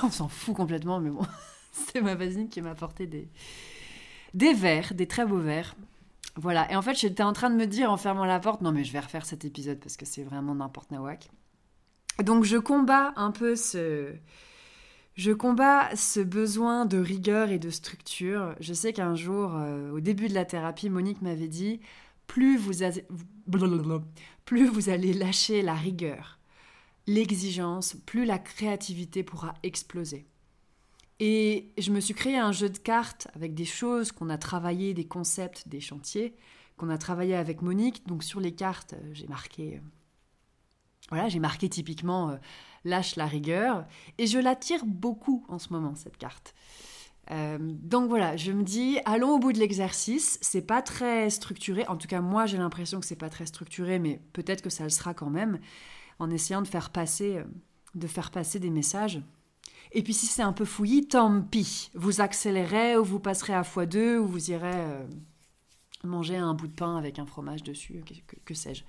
On 0.04 0.10
s'en 0.10 0.28
fout 0.28 0.54
complètement, 0.54 1.00
mais 1.00 1.10
bon, 1.10 1.26
c'est 1.72 2.00
ma 2.00 2.14
voisine 2.14 2.48
qui 2.48 2.60
m'a 2.62 2.70
apporté 2.70 3.06
des 3.06 3.28
des 4.34 4.54
verres, 4.54 4.94
des 4.94 5.06
très 5.06 5.26
beaux 5.26 5.40
verres. 5.40 5.74
Voilà. 6.36 6.70
Et 6.70 6.76
en 6.76 6.82
fait, 6.82 6.94
j'étais 6.94 7.22
en 7.22 7.32
train 7.32 7.50
de 7.50 7.56
me 7.56 7.66
dire 7.66 7.90
en 7.90 7.96
fermant 7.96 8.24
la 8.24 8.38
porte, 8.38 8.60
non 8.60 8.72
mais 8.72 8.84
je 8.84 8.92
vais 8.92 9.00
refaire 9.00 9.26
cet 9.26 9.44
épisode 9.44 9.78
parce 9.80 9.96
que 9.96 10.06
c'est 10.06 10.22
vraiment 10.22 10.54
n'importe 10.54 10.90
nawak. 10.90 11.30
Donc 12.22 12.44
je 12.44 12.56
combats 12.56 13.12
un 13.16 13.30
peu 13.30 13.56
ce, 13.56 14.12
je 15.16 15.32
combats 15.32 15.94
ce 15.96 16.20
besoin 16.20 16.86
de 16.86 16.98
rigueur 16.98 17.50
et 17.50 17.58
de 17.58 17.70
structure. 17.70 18.54
Je 18.60 18.72
sais 18.72 18.92
qu'un 18.92 19.14
jour, 19.14 19.54
euh, 19.54 19.90
au 19.90 20.00
début 20.00 20.28
de 20.28 20.34
la 20.34 20.44
thérapie, 20.44 20.90
Monique 20.90 21.22
m'avait 21.22 21.48
dit 21.48 21.80
plus 22.26 22.56
vous, 22.56 22.84
plus 24.44 24.66
vous 24.66 24.88
allez 24.88 25.12
lâcher 25.12 25.62
la 25.62 25.74
rigueur, 25.74 26.38
l'exigence, 27.06 27.96
plus 28.06 28.24
la 28.24 28.38
créativité 28.38 29.22
pourra 29.22 29.54
exploser. 29.62 30.26
Et 31.18 31.72
je 31.76 31.92
me 31.92 32.00
suis 32.00 32.14
créé 32.14 32.38
un 32.38 32.52
jeu 32.52 32.70
de 32.70 32.78
cartes 32.78 33.28
avec 33.34 33.54
des 33.54 33.66
choses 33.66 34.10
qu'on 34.10 34.30
a 34.30 34.38
travaillées, 34.38 34.94
des 34.94 35.06
concepts, 35.06 35.68
des 35.68 35.80
chantiers 35.80 36.34
qu'on 36.80 36.88
a 36.88 36.96
travaillé 36.96 37.34
avec 37.34 37.60
Monique. 37.60 38.06
Donc 38.06 38.24
sur 38.24 38.40
les 38.40 38.52
cartes, 38.52 38.94
euh, 38.94 39.10
j'ai 39.12 39.26
marqué, 39.26 39.76
euh, 39.76 39.80
voilà, 41.10 41.28
j'ai 41.28 41.38
marqué 41.38 41.68
typiquement 41.68 42.30
euh, 42.30 42.36
lâche 42.84 43.16
la 43.16 43.26
rigueur, 43.26 43.84
et 44.16 44.26
je 44.26 44.38
la 44.38 44.56
tire 44.56 44.86
beaucoup 44.86 45.44
en 45.48 45.58
ce 45.58 45.70
moment 45.72 45.94
cette 45.94 46.16
carte. 46.16 46.54
donc 47.30 48.08
voilà, 48.08 48.36
je 48.36 48.50
me 48.50 48.62
dis, 48.62 48.98
allons 49.04 49.34
au 49.34 49.38
bout 49.38 49.52
de 49.52 49.58
l'exercice. 49.58 50.38
C'est 50.40 50.66
pas 50.66 50.82
très 50.82 51.30
structuré. 51.30 51.86
En 51.86 51.96
tout 51.96 52.08
cas, 52.08 52.20
moi, 52.22 52.46
j'ai 52.46 52.56
l'impression 52.56 52.98
que 52.98 53.06
c'est 53.06 53.14
pas 53.14 53.28
très 53.28 53.46
structuré, 53.46 53.98
mais 53.98 54.20
peut-être 54.32 54.62
que 54.62 54.70
ça 54.70 54.82
le 54.82 54.90
sera 54.90 55.12
quand 55.14 55.30
même, 55.30 55.60
en 56.20 56.30
essayant 56.30 56.62
de 56.62 56.68
faire 56.68 56.90
passer, 56.90 57.42
de 57.96 58.06
faire 58.06 58.30
passer 58.30 58.60
des 58.60 58.70
messages. 58.70 59.20
Et 59.92 60.02
puis 60.02 60.14
si 60.14 60.26
c'est 60.26 60.42
un 60.42 60.52
peu 60.52 60.64
fouillis, 60.64 61.08
tant 61.08 61.42
pis. 61.42 61.90
Vous 61.94 62.20
accélérez 62.20 62.96
ou 62.96 63.04
vous 63.04 63.18
passerez 63.18 63.54
à 63.54 63.62
x2 63.62 64.18
ou 64.18 64.26
vous 64.26 64.50
irez 64.50 64.70
euh, 64.72 65.04
manger 66.04 66.36
un 66.36 66.54
bout 66.54 66.68
de 66.68 66.72
pain 66.72 66.96
avec 66.96 67.18
un 67.18 67.26
fromage 67.26 67.62
dessus, 67.62 68.02
que, 68.44 68.54
sais-je. 68.54 68.84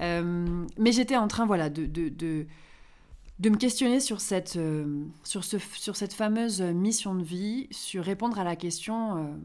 Euh, 0.00 0.66
mais 0.78 0.92
j'étais 0.92 1.16
en 1.16 1.26
train 1.26 1.46
voilà, 1.46 1.70
de, 1.70 1.86
de, 1.86 2.08
de, 2.10 3.48
me 3.48 3.56
questionner 3.56 3.98
sur 3.98 4.20
cette, 4.20 4.56
euh, 4.56 5.04
sur, 5.24 5.42
ce, 5.42 5.58
sur 5.58 5.96
cette 5.96 6.12
fameuse 6.12 6.60
mission 6.60 7.14
de 7.14 7.24
vie, 7.24 7.66
sur 7.70 8.04
répondre 8.04 8.38
à 8.38 8.44
la 8.44 8.56
question 8.56 9.40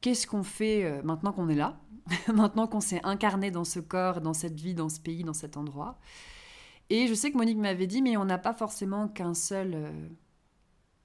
qu'est-ce 0.00 0.26
qu'on 0.26 0.42
fait 0.42 1.02
maintenant 1.02 1.32
qu'on 1.32 1.50
est 1.50 1.54
là, 1.54 1.78
maintenant 2.34 2.66
qu'on 2.66 2.80
s'est 2.80 3.00
incarné 3.04 3.50
dans 3.50 3.64
ce 3.64 3.80
corps, 3.80 4.20
dans 4.20 4.34
cette 4.34 4.58
vie, 4.60 4.74
dans 4.74 4.88
ce 4.88 5.00
pays, 5.00 5.24
dans 5.24 5.34
cet 5.34 5.56
endroit 5.56 5.98
et 6.90 7.06
je 7.06 7.14
sais 7.14 7.30
que 7.30 7.36
Monique 7.36 7.58
m'avait 7.58 7.86
dit, 7.86 8.02
mais 8.02 8.16
on 8.16 8.24
n'a 8.24 8.36
pas 8.36 8.52
forcément 8.52 9.06
qu'un 9.06 9.32
seul, 9.32 9.74
euh, 9.74 10.08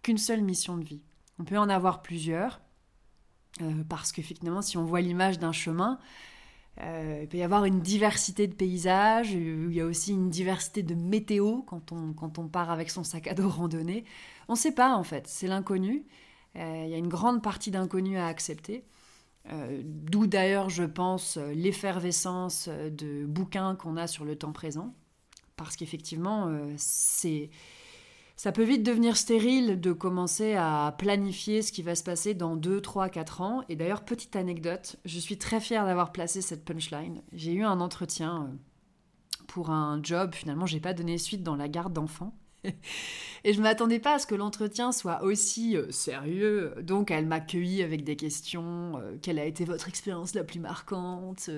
qu'une 0.01 0.17
seule 0.17 0.41
mission 0.41 0.77
de 0.77 0.83
vie. 0.83 1.01
On 1.39 1.43
peut 1.43 1.59
en 1.59 1.69
avoir 1.69 2.01
plusieurs, 2.01 2.59
euh, 3.61 3.83
parce 3.87 4.11
qu'effectivement, 4.11 4.63
si 4.63 4.77
on 4.77 4.83
voit 4.83 5.01
l'image 5.01 5.37
d'un 5.37 5.51
chemin, 5.51 5.99
euh, 6.81 7.19
il 7.21 7.29
peut 7.29 7.37
y 7.37 7.43
avoir 7.43 7.65
une 7.65 7.81
diversité 7.81 8.47
de 8.47 8.55
paysages, 8.55 9.31
il 9.31 9.71
y 9.73 9.79
a 9.79 9.85
aussi 9.85 10.11
une 10.11 10.29
diversité 10.29 10.81
de 10.81 10.95
météo 10.95 11.61
quand 11.61 11.91
on, 11.91 12.13
quand 12.13 12.39
on 12.39 12.47
part 12.47 12.71
avec 12.71 12.89
son 12.89 13.03
sac 13.03 13.27
à 13.27 13.35
dos 13.35 13.47
randonnée. 13.49 14.05
On 14.47 14.53
ne 14.53 14.57
sait 14.57 14.73
pas 14.73 14.95
en 14.95 15.03
fait, 15.03 15.27
c'est 15.27 15.47
l'inconnu. 15.47 16.03
il 16.55 16.87
y 16.89 16.93
a 16.93 16.97
une 16.97 17.07
grande 17.07 17.43
partie 17.43 17.69
d'inconnu 17.69 18.17
à 18.17 18.25
accepter. 18.27 18.85
D'où 19.83 20.25
d'ailleurs, 20.27 20.69
je 20.69 20.83
pense, 20.83 21.37
l'effervescence 21.37 22.67
de 22.67 23.25
bouquins 23.25 23.75
qu'on 23.75 23.95
a 23.95 24.07
sur 24.07 24.25
le 24.25 24.35
temps 24.35 24.51
présent 24.51 24.95
parce 25.55 25.75
qu'effectivement, 25.75 26.47
euh, 26.47 26.73
c'est 26.77 27.49
ça 28.37 28.51
peut 28.51 28.63
vite 28.63 28.83
devenir 28.83 29.15
stérile 29.15 29.79
de 29.79 29.93
commencer 29.93 30.55
à 30.55 30.93
planifier 30.97 31.61
ce 31.61 31.71
qui 31.71 31.81
va 31.81 31.95
se 31.95 32.03
passer 32.03 32.33
dans 32.33 32.57
2, 32.57 32.81
3, 32.81 33.07
4 33.07 33.39
ans. 33.41 33.63
Et 33.69 33.77
d'ailleurs, 33.77 34.03
petite 34.03 34.35
anecdote, 34.35 34.97
je 35.05 35.19
suis 35.19 35.37
très 35.37 35.61
fière 35.61 35.85
d'avoir 35.85 36.11
placé 36.11 36.41
cette 36.41 36.65
punchline. 36.65 37.21
J'ai 37.31 37.53
eu 37.53 37.63
un 37.63 37.79
entretien 37.79 38.43
euh, 38.43 39.43
pour 39.47 39.69
un 39.69 40.01
job, 40.03 40.35
finalement, 40.35 40.65
j'ai 40.65 40.81
pas 40.81 40.93
donné 40.93 41.17
suite 41.17 41.43
dans 41.43 41.55
la 41.55 41.69
garde 41.69 41.93
d'enfants. 41.93 42.37
Et 43.43 43.53
je 43.53 43.59
ne 43.59 43.63
m'attendais 43.63 43.99
pas 43.99 44.15
à 44.15 44.19
ce 44.19 44.25
que 44.25 44.35
l'entretien 44.35 44.91
soit 44.91 45.21
aussi 45.23 45.77
euh, 45.77 45.91
sérieux. 45.91 46.73
Donc 46.81 47.11
elle 47.11 47.27
m'a 47.27 47.35
accueilli 47.35 47.83
avec 47.83 48.03
des 48.03 48.15
questions. 48.15 49.01
quelle 49.21 49.39
a 49.39 49.45
été 49.45 49.65
votre 49.65 49.87
expérience 49.87 50.33
la 50.33 50.43
plus 50.43 50.59
marquante 50.59 51.49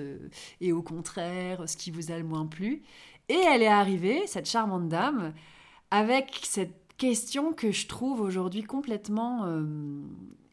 Et 0.60 0.72
au 0.72 0.82
contraire, 0.82 1.68
ce 1.68 1.76
qui 1.76 1.90
vous 1.90 2.10
a 2.10 2.18
le 2.18 2.24
moins 2.24 2.46
plu? 2.46 2.82
Et 3.28 3.38
elle 3.46 3.62
est 3.62 3.66
arrivée, 3.66 4.26
cette 4.26 4.48
charmante 4.48 4.88
dame, 4.88 5.34
avec 5.90 6.40
cette 6.42 6.74
question 6.96 7.52
que 7.52 7.72
je 7.72 7.86
trouve 7.86 8.20
aujourd'hui 8.20 8.62
complètement 8.62 9.44
euh, 9.44 9.64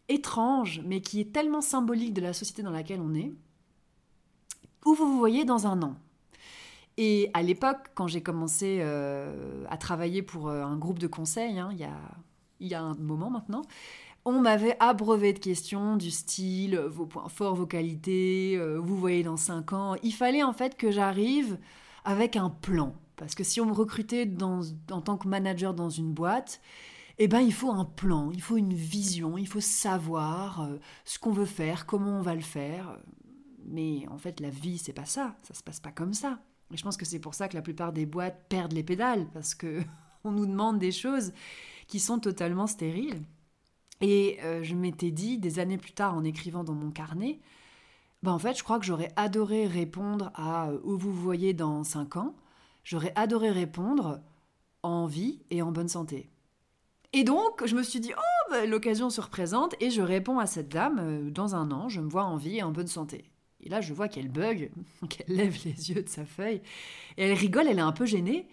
étrange, 0.10 0.82
mais 0.86 1.02
qui 1.02 1.20
est 1.20 1.34
tellement 1.34 1.62
symbolique 1.62 2.14
de 2.14 2.22
la 2.22 2.34
société 2.34 2.64
dans 2.64 2.72
laquelle 2.72 3.02
on 3.02 3.14
est. 3.14 3.34
Où 4.86 4.94
vous 4.94 5.08
vous 5.08 5.18
voyez 5.18 5.46
dans 5.46 5.68
un 5.68 5.82
an? 5.82 5.96
Et 6.98 7.30
à 7.34 7.42
l'époque, 7.42 7.92
quand 7.94 8.08
j'ai 8.08 8.22
commencé 8.22 8.80
euh, 8.82 9.66
à 9.70 9.78
travailler 9.78 10.22
pour 10.22 10.48
euh, 10.48 10.64
un 10.64 10.78
groupe 10.78 11.00
de 11.00 11.08
conseil, 11.08 11.60
hein, 11.60 11.70
il, 11.72 11.80
y 11.80 11.84
a, 11.84 11.98
y 12.60 12.74
a 12.74 12.82
un 12.82 12.96
moment 12.96 13.30
maintenant, 13.30 13.64
on 14.24 14.42
m'avait 14.42 14.78
abreuvé 14.80 15.34
de 15.34 15.40
questions 15.40 15.98
du 15.98 16.10
style 16.10 16.78
vos 16.78 17.06
points 17.06 17.30
forts, 17.30 17.56
vos 17.56 17.68
qualités, 17.68 18.60
vous 18.80 18.98
voyez 18.98 19.22
dans 19.22 19.38
cinq 19.38 19.72
ans. 19.72 19.96
Il 20.02 20.14
fallait 20.14 20.42
en 20.42 20.54
fait 20.54 20.78
que 20.78 20.90
j'arrive 20.90 21.60
avec 22.06 22.36
un 22.36 22.50
plan. 22.50 22.96
Parce 23.18 23.36
que 23.36 23.44
si 23.44 23.62
on 23.62 23.66
me 23.66 23.72
recrutait 23.72 24.30
en 24.42 25.02
tant 25.02 25.18
que 25.18 25.28
manager 25.28 25.74
dans 25.74 25.90
une 25.90 26.12
boîte, 26.12 26.60
eh 27.18 27.28
ben, 27.28 27.40
il 27.40 27.54
faut 27.54 27.72
un 27.72 27.86
plan, 27.86 28.32
il 28.32 28.42
faut 28.42 28.58
une 28.58 28.74
vision, 28.74 29.38
il 29.38 29.48
faut 29.48 29.62
savoir 29.62 30.62
euh, 30.62 30.78
ce 31.06 31.18
qu'on 31.18 31.32
veut 31.32 31.46
faire, 31.46 31.86
comment 31.86 32.20
on 32.20 32.22
va 32.22 32.36
le 32.36 32.42
faire. 32.42 33.00
Mais 33.66 34.06
en 34.10 34.18
fait, 34.18 34.40
la 34.40 34.50
vie, 34.50 34.78
c'est 34.78 34.94
pas 34.94 35.06
ça. 35.06 35.36
Ça 35.44 35.54
se 35.54 35.64
passe 35.64 35.80
pas 35.80 35.92
comme 35.92 36.14
ça. 36.14 36.40
Et 36.75 36.77
je 36.77 36.84
pense 36.84 36.98
que 36.98 37.05
c'est 37.05 37.20
pour 37.20 37.36
ça 37.36 37.48
que 37.48 37.55
la 37.55 37.62
plupart 37.62 37.94
des 37.94 38.05
boîtes 38.05 38.50
perdent 38.50 38.74
les 38.74 38.84
pédales, 38.84 39.29
parce 39.34 39.55
que 39.55 39.82
on 40.25 40.32
nous 40.32 40.46
demande 40.46 40.77
des 40.77 40.91
choses 40.91 41.32
qui 41.88 42.01
sont 42.01 42.20
totalement 42.20 42.67
stériles. 42.67 43.22
Et 44.01 44.39
euh, 44.44 44.62
je 44.62 44.75
m'étais 44.75 45.12
dit, 45.12 45.38
des 45.38 45.60
années 45.60 45.77
plus 45.77 45.94
tard, 45.94 46.15
en 46.15 46.25
écrivant 46.25 46.65
dans 46.65 46.74
mon 46.74 46.91
carnet, 46.91 47.39
bah, 48.24 48.34
en 48.34 48.39
fait, 48.39 48.58
je 48.58 48.63
crois 48.65 48.77
que 48.77 48.86
j'aurais 48.86 49.13
adoré 49.15 49.67
répondre 49.67 50.34
à 50.36 50.67
euh, 50.67 50.82
où 50.84 50.98
vous 50.98 51.13
voyez 51.13 51.53
dans 51.53 51.86
5 51.86 52.17
ans. 52.17 52.36
J'aurais 52.84 53.13
adoré 53.15 53.51
répondre 53.51 54.20
en 54.84 55.05
vie 55.05 55.39
et 55.51 55.62
en 55.62 55.72
bonne 55.72 55.88
santé. 55.88 56.29
Et 57.13 57.24
donc, 57.24 57.65
je 57.65 57.74
me 57.74 57.84
suis 57.84 58.01
dit, 58.01 58.12
oh, 58.17 58.50
bah, 58.50 58.65
l'occasion 58.65 59.10
se 59.10 59.22
représente 59.22 59.75
et 59.79 59.91
je 59.91 60.01
réponds 60.01 60.39
à 60.39 60.46
cette 60.46 60.67
dame, 60.67 61.00
euh, 61.00 61.32
dans 61.32 61.55
un 61.55 61.72
an, 61.72 61.88
je 61.88 62.01
me 62.01 62.10
vois 62.10 62.25
en 62.25 62.36
vie 62.36 62.58
et 62.58 62.63
en 62.63 62.72
bonne 62.72 62.88
santé. 62.88 63.32
Et 63.65 63.69
là, 63.69 63.81
je 63.81 63.93
vois 63.93 64.07
qu'elle 64.07 64.29
bug, 64.29 64.72
qu'elle 65.10 65.36
lève 65.36 65.57
les 65.65 65.91
yeux 65.91 66.03
de 66.03 66.10
sa 66.10 66.25
feuille, 66.25 66.62
et 67.17 67.24
elle 67.24 67.38
rigole, 67.38 67.67
elle 67.67 67.79
est 67.79 67.81
un 67.81 67.91
peu 67.91 68.05
gênée. 68.05 68.48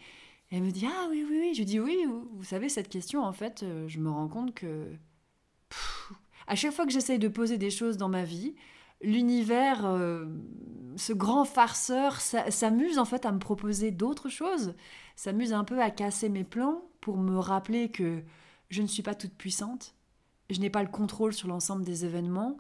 elle 0.50 0.62
me 0.62 0.70
dit, 0.70 0.86
ah 0.86 1.06
oui, 1.10 1.24
oui, 1.28 1.38
oui. 1.40 1.54
Je 1.54 1.62
dis, 1.62 1.78
oui, 1.78 2.04
vous 2.32 2.44
savez, 2.44 2.68
cette 2.68 2.88
question, 2.88 3.22
en 3.22 3.32
fait, 3.32 3.62
euh, 3.62 3.86
je 3.88 3.98
me 4.00 4.10
rends 4.10 4.28
compte 4.28 4.54
que... 4.54 4.92
à 6.46 6.56
chaque 6.56 6.72
fois 6.72 6.86
que 6.86 6.92
j'essaye 6.92 7.18
de 7.18 7.28
poser 7.28 7.58
des 7.58 7.70
choses 7.70 7.96
dans 7.96 8.08
ma 8.08 8.24
vie, 8.24 8.54
l'univers, 9.02 9.84
euh, 9.84 10.24
ce 10.96 11.12
grand 11.12 11.44
farceur, 11.44 12.20
s'amuse 12.20 12.98
en 12.98 13.04
fait 13.04 13.26
à 13.26 13.32
me 13.32 13.38
proposer 13.38 13.90
d'autres 13.90 14.28
choses, 14.28 14.74
s'amuse 15.16 15.52
un 15.52 15.64
peu 15.64 15.80
à 15.80 15.90
casser 15.90 16.28
mes 16.28 16.44
plans 16.44 16.82
pour 17.00 17.18
me 17.18 17.38
rappeler 17.38 17.90
que 17.90 18.22
je 18.70 18.82
ne 18.82 18.86
suis 18.86 19.02
pas 19.02 19.14
toute 19.14 19.34
puissante, 19.34 19.94
je 20.50 20.60
n'ai 20.60 20.70
pas 20.70 20.82
le 20.82 20.88
contrôle 20.88 21.32
sur 21.32 21.48
l'ensemble 21.48 21.84
des 21.84 22.04
événements 22.04 22.56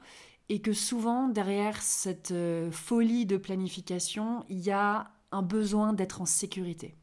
et 0.52 0.60
que 0.60 0.74
souvent 0.74 1.28
derrière 1.28 1.80
cette 1.80 2.30
euh, 2.30 2.70
folie 2.70 3.24
de 3.24 3.38
planification, 3.38 4.44
il 4.50 4.60
y 4.60 4.70
a 4.70 5.10
un 5.30 5.40
besoin 5.40 5.94
d'être 5.94 6.20
en 6.20 6.26
sécurité. 6.26 6.94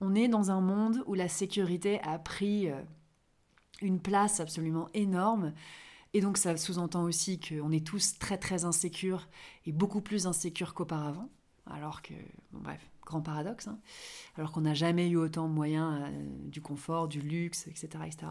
On 0.00 0.16
est 0.16 0.26
dans 0.26 0.50
un 0.50 0.60
monde 0.60 1.04
où 1.06 1.14
la 1.14 1.28
sécurité 1.28 2.00
a 2.02 2.18
pris 2.18 2.68
euh, 2.68 2.82
une 3.80 4.00
place 4.00 4.40
absolument 4.40 4.88
énorme 4.92 5.52
et 6.14 6.20
donc 6.20 6.36
ça 6.36 6.56
sous-entend 6.56 7.04
aussi 7.04 7.38
qu'on 7.38 7.70
est 7.70 7.86
tous 7.86 8.18
très 8.18 8.38
très 8.38 8.64
insécures 8.64 9.28
et 9.66 9.72
beaucoup 9.72 10.00
plus 10.00 10.26
insécures 10.26 10.74
qu'auparavant. 10.74 11.30
Alors 11.66 12.02
que, 12.02 12.14
bon, 12.50 12.58
bref, 12.58 12.90
grand 13.06 13.20
paradoxe, 13.20 13.68
hein. 13.68 13.78
alors 14.36 14.50
qu'on 14.50 14.62
n'a 14.62 14.74
jamais 14.74 15.08
eu 15.08 15.16
autant 15.16 15.48
de 15.48 15.54
moyens 15.54 15.96
euh, 16.02 16.48
du 16.48 16.60
confort, 16.60 17.06
du 17.06 17.20
luxe, 17.20 17.68
etc. 17.68 17.86
etc. 18.04 18.26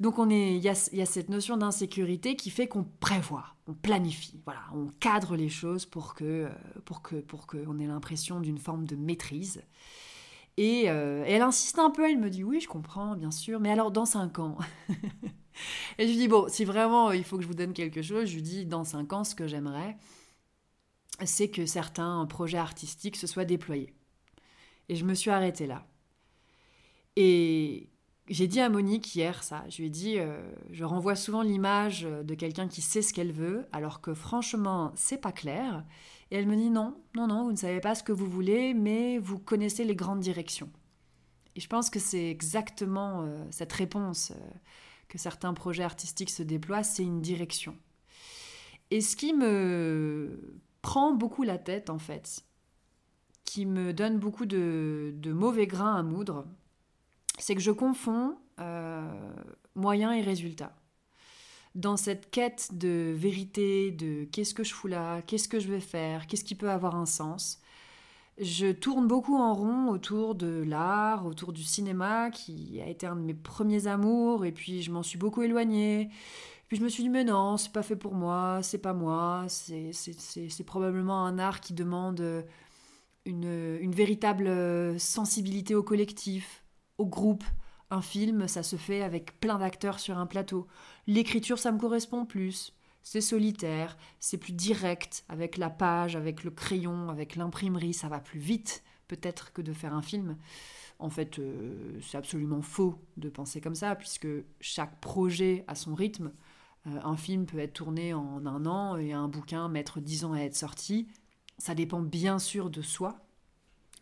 Donc 0.00 0.14
il 0.30 0.56
y, 0.56 0.68
a, 0.68 0.90
y 0.92 1.02
a 1.02 1.06
cette 1.06 1.28
notion 1.28 1.58
d'insécurité 1.58 2.34
qui 2.34 2.48
fait 2.48 2.66
qu'on 2.66 2.84
prévoit, 2.84 3.54
on 3.66 3.74
planifie, 3.74 4.40
voilà, 4.46 4.62
on 4.74 4.88
cadre 4.98 5.36
les 5.36 5.50
choses 5.50 5.84
pour 5.84 6.14
que 6.14 6.24
euh, 6.24 6.48
pour 6.86 7.02
que 7.02 7.16
pour 7.16 7.46
qu'on 7.46 7.78
ait 7.78 7.86
l'impression 7.86 8.40
d'une 8.40 8.58
forme 8.58 8.86
de 8.86 8.96
maîtrise. 8.96 9.62
Et, 10.56 10.90
euh, 10.90 11.24
elle 11.26 11.42
insiste 11.42 11.78
un 11.78 11.90
peu, 11.90 12.10
elle 12.10 12.18
me 12.18 12.30
dit 12.30 12.44
oui, 12.44 12.60
je 12.60 12.68
comprends, 12.68 13.14
bien 13.14 13.30
sûr, 13.30 13.60
mais 13.60 13.70
alors 13.70 13.90
dans 13.90 14.06
cinq 14.06 14.38
ans 14.38 14.56
Et 15.98 16.06
je 16.06 16.12
lui 16.12 16.16
dis, 16.16 16.28
bon, 16.28 16.46
si 16.48 16.64
vraiment 16.64 17.12
il 17.12 17.24
faut 17.24 17.36
que 17.36 17.42
je 17.42 17.48
vous 17.48 17.54
donne 17.54 17.72
quelque 17.72 18.02
chose, 18.02 18.26
je 18.26 18.34
lui 18.36 18.42
dis, 18.42 18.66
dans 18.66 18.84
5 18.84 19.12
ans, 19.12 19.24
ce 19.24 19.34
que 19.34 19.46
j'aimerais, 19.46 19.96
c'est 21.24 21.50
que 21.50 21.66
certains 21.66 22.24
projets 22.26 22.58
artistiques 22.58 23.16
se 23.16 23.26
soient 23.26 23.44
déployés. 23.44 23.94
Et 24.88 24.96
je 24.96 25.04
me 25.04 25.14
suis 25.14 25.30
arrêtée 25.30 25.66
là. 25.66 25.86
Et 27.16 27.88
j'ai 28.30 28.46
dit 28.46 28.60
à 28.60 28.68
Monique 28.68 29.14
hier 29.14 29.42
ça. 29.42 29.64
Je 29.68 29.78
lui 29.78 29.86
ai 29.86 29.90
dit, 29.90 30.18
euh, 30.18 30.40
je 30.70 30.84
renvoie 30.84 31.16
souvent 31.16 31.42
l'image 31.42 32.02
de 32.02 32.34
quelqu'un 32.34 32.68
qui 32.68 32.80
sait 32.80 33.02
ce 33.02 33.12
qu'elle 33.12 33.32
veut, 33.32 33.66
alors 33.72 34.00
que 34.00 34.14
franchement, 34.14 34.92
c'est 34.94 35.20
pas 35.20 35.32
clair. 35.32 35.84
Et 36.30 36.36
elle 36.36 36.46
me 36.46 36.56
dit, 36.56 36.70
non, 36.70 36.96
non, 37.16 37.26
non, 37.26 37.44
vous 37.44 37.52
ne 37.52 37.56
savez 37.56 37.80
pas 37.80 37.94
ce 37.94 38.02
que 38.02 38.12
vous 38.12 38.28
voulez, 38.28 38.72
mais 38.72 39.18
vous 39.18 39.38
connaissez 39.38 39.84
les 39.84 39.96
grandes 39.96 40.20
directions. 40.20 40.70
Et 41.56 41.60
je 41.60 41.68
pense 41.68 41.90
que 41.90 41.98
c'est 41.98 42.30
exactement 42.30 43.22
euh, 43.22 43.44
cette 43.50 43.72
réponse. 43.72 44.30
Euh, 44.30 44.50
que 45.10 45.18
certains 45.18 45.52
projets 45.52 45.82
artistiques 45.82 46.30
se 46.30 46.42
déploient, 46.42 46.84
c'est 46.84 47.02
une 47.02 47.20
direction. 47.20 47.76
Et 48.90 49.00
ce 49.00 49.16
qui 49.16 49.34
me 49.34 50.60
prend 50.82 51.12
beaucoup 51.12 51.42
la 51.42 51.58
tête, 51.58 51.90
en 51.90 51.98
fait, 51.98 52.44
qui 53.44 53.66
me 53.66 53.92
donne 53.92 54.18
beaucoup 54.18 54.46
de, 54.46 55.12
mauvais 55.26 55.66
grains 55.66 55.96
à 55.96 56.02
moudre, 56.02 56.46
c'est 57.42 57.54
que 57.54 57.60
je 57.60 57.70
confonds 57.70 58.36
euh, 58.60 59.32
moyens 59.74 60.16
et 60.16 60.20
résultats. 60.20 60.76
Dans 61.74 61.96
cette 61.96 62.30
quête 62.30 62.70
de 62.72 63.14
vérité, 63.16 63.92
de 63.92 64.24
qu'est-ce 64.24 64.54
que 64.54 64.64
je 64.64 64.74
fous 64.74 64.88
là, 64.88 65.22
qu'est-ce 65.22 65.48
que 65.48 65.60
je 65.60 65.70
vais 65.70 65.80
faire, 65.80 66.26
qu'est-ce 66.26 66.44
qui 66.44 66.56
peut 66.56 66.70
avoir 66.70 66.96
un 66.96 67.06
sens, 67.06 67.60
je 68.40 68.72
tourne 68.72 69.06
beaucoup 69.06 69.36
en 69.36 69.54
rond 69.54 69.88
autour 69.88 70.34
de 70.34 70.64
l'art, 70.66 71.26
autour 71.26 71.52
du 71.52 71.62
cinéma, 71.62 72.30
qui 72.30 72.80
a 72.80 72.88
été 72.88 73.06
un 73.06 73.14
de 73.16 73.20
mes 73.20 73.34
premiers 73.34 73.86
amours, 73.86 74.44
et 74.44 74.52
puis 74.52 74.82
je 74.82 74.90
m'en 74.90 75.02
suis 75.02 75.18
beaucoup 75.18 75.42
éloignée. 75.42 76.10
Puis 76.68 76.78
je 76.78 76.82
me 76.82 76.88
suis 76.88 77.02
dit, 77.02 77.08
mais 77.08 77.24
non, 77.24 77.56
c'est 77.56 77.72
pas 77.72 77.82
fait 77.82 77.96
pour 77.96 78.14
moi, 78.14 78.60
c'est 78.62 78.78
pas 78.78 78.94
moi, 78.94 79.46
c'est 79.48 80.64
probablement 80.64 81.26
un 81.26 81.38
art 81.38 81.60
qui 81.60 81.74
demande 81.74 82.44
une, 83.26 83.78
une, 83.80 83.92
véritable 83.92 84.98
sensibilité 84.98 85.74
au 85.74 85.82
collectif, 85.82 86.64
au 87.00 87.06
groupe, 87.06 87.44
Un 87.92 88.02
film, 88.02 88.46
ça 88.46 88.62
se 88.62 88.76
fait 88.76 89.02
avec 89.02 89.40
plein 89.40 89.58
d'acteurs 89.58 89.98
sur 89.98 90.16
un 90.16 90.26
plateau. 90.26 90.68
L'écriture, 91.08 91.58
ça 91.58 91.72
me 91.72 91.78
correspond 91.78 92.24
plus. 92.24 92.72
C'est 93.02 93.20
solitaire, 93.20 93.96
c'est 94.20 94.38
plus 94.38 94.52
direct, 94.52 95.24
avec 95.28 95.56
la 95.56 95.70
page, 95.70 96.14
avec 96.14 96.44
le 96.44 96.52
crayon, 96.52 97.08
avec 97.08 97.34
l'imprimerie, 97.34 97.94
ça 97.94 98.08
va 98.08 98.20
plus 98.20 98.38
vite 98.38 98.84
peut-être 99.08 99.52
que 99.52 99.60
de 99.60 99.72
faire 99.72 99.92
un 99.92 100.02
film. 100.02 100.36
En 101.00 101.10
fait, 101.10 101.40
euh, 101.40 101.98
c'est 102.00 102.18
absolument 102.18 102.62
faux 102.62 102.94
de 103.16 103.28
penser 103.28 103.60
comme 103.60 103.74
ça, 103.74 103.96
puisque 103.96 104.28
chaque 104.60 105.00
projet 105.00 105.64
a 105.66 105.74
son 105.74 105.94
rythme. 105.94 106.30
Euh, 106.86 107.00
un 107.02 107.16
film 107.16 107.44
peut 107.46 107.58
être 107.58 107.72
tourné 107.72 108.14
en 108.14 108.46
un 108.46 108.66
an 108.66 108.96
et 108.98 109.12
un 109.12 109.26
bouquin 109.26 109.68
mettre 109.68 109.98
dix 109.98 110.24
ans 110.24 110.34
à 110.34 110.40
être 110.40 110.54
sorti. 110.54 111.08
Ça 111.58 111.74
dépend 111.74 112.02
bien 112.02 112.38
sûr 112.38 112.70
de 112.70 112.82
soi, 112.82 113.26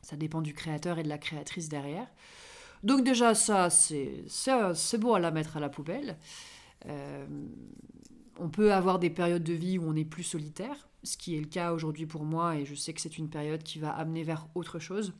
ça 0.02 0.17
dépend 0.17 0.43
du 0.43 0.52
créateur 0.52 0.99
et 0.99 1.05
de 1.05 1.09
la 1.09 1.19
créatrice 1.19 1.71
derrière. 1.71 2.09
Donc 2.82 3.04
déjà 3.04 3.35
ça, 3.35 3.70
c'est 3.70 4.99
beau 4.99 5.14
à 5.14 5.20
la 5.20 5.30
mettre 5.30 5.56
à 5.56 5.61
la 5.61 5.68
poubelle. 5.68 6.16
Euh, 6.87 7.26
on 8.38 8.49
peut 8.49 8.73
avoir 8.73 8.99
des 8.99 9.11
périodes 9.11 9.42
de 9.42 9.52
vie 9.52 9.78
où 9.78 9.85
on 9.85 9.97
est 9.97 10.04
plus 10.04 10.23
solitaire, 10.23 10.88
ce 11.02 11.16
qui 11.16 11.37
est 11.37 11.40
le 11.40 11.47
cas 11.47 11.73
aujourd'hui 11.73 12.06
pour 12.06 12.25
moi, 12.25 12.56
et 12.56 12.64
je 12.64 12.75
sais 12.75 12.92
que 12.92 13.00
c'est 13.00 13.18
une 13.18 13.28
période 13.28 13.62
qui 13.62 13.78
va 13.78 13.90
amener 13.90 14.23
vers 14.23 14.49
autre 14.54 14.78
chose. 14.78 15.12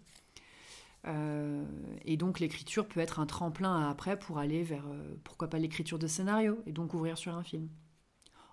Euh, 1.07 1.65
et 2.05 2.17
donc 2.17 2.41
l'écriture 2.41 2.87
peut 2.87 3.01
être 3.01 3.21
un 3.21 3.27
tremplin 3.27 3.89
après 3.89 4.19
pour 4.19 4.39
aller 4.39 4.63
vers, 4.63 4.87
euh, 4.89 5.17
pourquoi 5.25 5.49
pas 5.49 5.59
l'écriture 5.59 5.99
de 5.99 6.07
scénario, 6.07 6.61
et 6.67 6.73
donc 6.73 6.95
ouvrir 6.95 7.19
sur 7.19 7.35
un 7.35 7.43
film. 7.43 7.69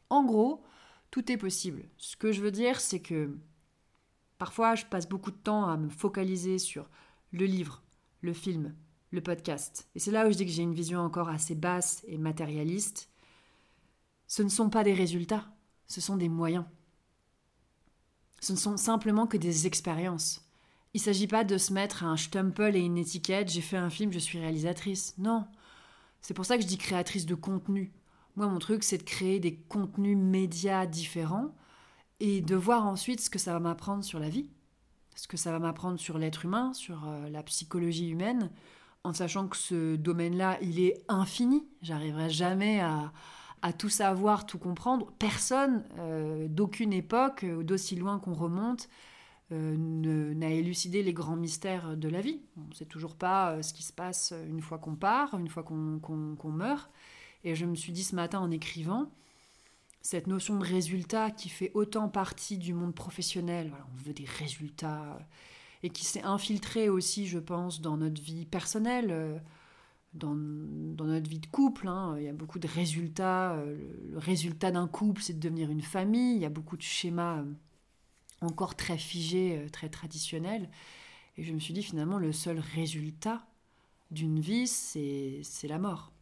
En 0.10 0.24
gros, 0.24 0.64
tout 1.12 1.32
est 1.32 1.38
possible. 1.38 1.86
Ce 1.98 2.16
que 2.16 2.32
je 2.32 2.42
veux 2.42 2.52
dire, 2.52 2.80
c'est 2.80 3.02
que 3.02 3.38
parfois 4.38 4.76
je 4.76 4.86
passe 4.86 5.08
beaucoup 5.08 5.32
de 5.32 5.38
temps 5.38 5.68
à 5.68 5.78
me 5.78 5.90
focaliser 5.90 6.60
sur 6.60 6.90
le 7.32 7.46
livre, 7.46 7.84
le 8.22 8.34
film, 8.34 8.76
le 9.12 9.22
podcast. 9.22 9.88
Et 9.96 10.00
c'est 10.00 10.12
là 10.12 10.28
où 10.28 10.32
je 10.32 10.38
dis 10.38 10.46
que 10.46 10.52
j'ai 10.52 10.64
une 10.64 10.74
vision 10.74 11.00
encore 11.00 11.30
assez 11.30 11.56
basse 11.56 12.04
et 12.08 12.18
matérialiste. 12.18 13.10
Ce 14.28 14.44
ne 14.44 14.50
sont 14.50 14.70
pas 14.70 14.84
des 14.84 14.94
résultats, 14.94 15.46
ce 15.88 16.02
sont 16.02 16.18
des 16.18 16.30
moyens. 16.30 16.66
Ce 18.42 18.52
ne 18.52 18.58
sont 18.58 18.78
simplement 18.78 19.28
que 19.28 19.38
des 19.38 19.68
expériences. 19.68 20.46
Il 20.94 21.00
ne 21.00 21.04
s'agit 21.04 21.28
pas 21.28 21.44
de 21.44 21.58
se 21.58 21.74
mettre 21.74 22.04
un 22.04 22.16
stempel 22.16 22.76
et 22.76 22.80
une 22.80 22.98
étiquette, 22.98 23.50
j'ai 23.50 23.62
fait 23.62 23.78
un 23.78 23.90
film, 23.90 24.12
je 24.12 24.20
suis 24.20 24.40
réalisatrice. 24.40 25.14
Non. 25.18 25.46
C'est 26.22 26.34
pour 26.34 26.46
ça 26.46 26.56
que 26.56 26.64
je 26.64 26.68
dis 26.68 26.78
créatrice 26.78 27.26
de 27.26 27.36
contenu. 27.36 27.92
Moi, 28.36 28.48
mon 28.48 28.60
truc, 28.60 28.84
c'est 28.84 28.98
de 28.98 29.04
créer 29.04 29.40
des 29.40 29.56
contenus 29.56 30.18
médias 30.18 30.86
différents 30.86 31.54
et 32.20 32.42
de 32.42 32.56
voir 32.56 32.86
ensuite 32.86 33.22
ce 33.22 33.30
que 33.30 33.40
ça 33.40 33.54
va 33.54 33.60
m'apprendre 33.60 34.04
sur 34.04 34.20
la 34.20 34.30
vie, 34.30 34.50
ce 35.16 35.28
que 35.28 35.38
ça 35.38 35.52
va 35.52 35.60
m'apprendre 35.60 36.00
sur 36.00 36.18
l'être 36.18 36.46
humain, 36.46 36.74
sur 36.74 37.08
euh, 37.08 37.30
la 37.30 37.44
psychologie 37.44 38.10
humaine, 38.10 38.50
en 39.06 39.14
sachant 39.14 39.48
que 39.48 39.56
ce 39.56 39.96
domaine-là, 39.96 40.58
il 40.62 40.80
est 40.80 41.04
infini. 41.08 41.64
J'arriverai 41.84 42.30
jamais 42.32 42.82
à, 42.82 43.12
tout 43.78 43.90
savoir, 43.90 44.46
tout 44.46 44.58
comprendre. 44.58 45.12
Personne 45.18 45.84
euh, 45.98 46.48
d'aucune 46.48 46.94
époque, 46.94 47.44
euh, 47.44 47.64
d'aussi 47.64 47.96
loin 47.96 48.20
qu'on 48.20 48.34
remonte, 48.34 48.90
euh, 49.52 49.76
n'a 50.36 50.50
élucidé 50.50 51.02
les 51.02 51.14
grands 51.14 51.36
mystères 51.36 51.98
de 51.98 52.10
la 52.10 52.22
vie. 52.22 52.42
On 52.58 52.68
ne 52.70 52.74
sait 52.74 52.86
toujours 52.86 53.16
pas 53.16 53.62
ce 53.64 53.74
qui 53.74 53.84
se 53.84 53.94
passe 53.94 54.34
une 54.48 54.62
fois 54.62 54.80
qu'on 54.80 54.96
part, 54.96 55.36
une 55.40 55.50
fois 55.50 55.64
qu'on 55.64 56.52
meurt. 56.52 56.92
Et 57.44 57.56
je 57.56 57.66
me 57.66 57.76
suis 57.76 57.92
dit 57.92 58.04
ce 58.04 58.16
matin 58.16 58.40
en 58.40 58.50
écrivant, 58.50 59.12
cette 60.02 60.28
notion 60.28 60.58
de 60.58 60.66
résultat 60.66 61.32
qui 61.32 61.50
fait 61.50 61.72
autant 61.74 62.10
partie 62.10 62.58
du 62.58 62.74
monde 62.74 62.94
professionnel, 62.94 63.72
on 63.94 64.04
veut 64.04 64.14
des 64.14 64.26
résultats, 64.26 65.20
et 65.84 65.90
qui 65.90 66.06
s'est 66.06 66.24
infiltré 66.24 66.90
aussi, 66.90 67.28
je 67.28 67.40
pense, 67.40 67.82
dans 67.82 67.98
notre 67.98 68.22
vie 68.22 68.46
personnelle 68.46 69.42
dans, 70.16 70.36
notre 70.36 71.30
vie 71.30 71.40
de 71.40 71.48
couple. 71.48 71.88
Hein. 71.88 72.16
Il 72.18 72.24
y 72.24 72.28
a 72.28 72.34
beaucoup 72.34 72.60
de 72.60 72.68
résultats. 72.68 73.54
Euh, 73.54 73.78
le 74.12 74.18
résultat 74.18 74.72
d'un 74.72 74.88
couple, 74.88 75.22
c'est 75.22 75.34
de 75.34 75.40
devenir 75.40 75.70
une 75.70 75.82
famille. 75.82 76.36
Il 76.36 76.42
y 76.42 76.46
a 76.46 76.50
beaucoup 76.50 76.78
de 76.78 76.82
schémas 76.82 77.40
euh, 77.40 77.54
encore 78.42 78.76
très 78.76 78.98
figés, 78.98 79.58
euh, 79.58 79.70
très 79.70 79.90
traditionnels. 79.90 80.70
Et 81.38 81.44
je 81.44 81.54
me 81.54 81.60
suis 81.60 81.74
dit, 81.74 81.84
finalement, 81.84 82.18
le 82.18 82.32
seul 82.32 82.60
résultat 82.60 83.46
d'une 84.12 84.40
vie, 84.40 84.68
c'est 84.68 85.44
la 85.68 85.80
mort. 85.80 86.14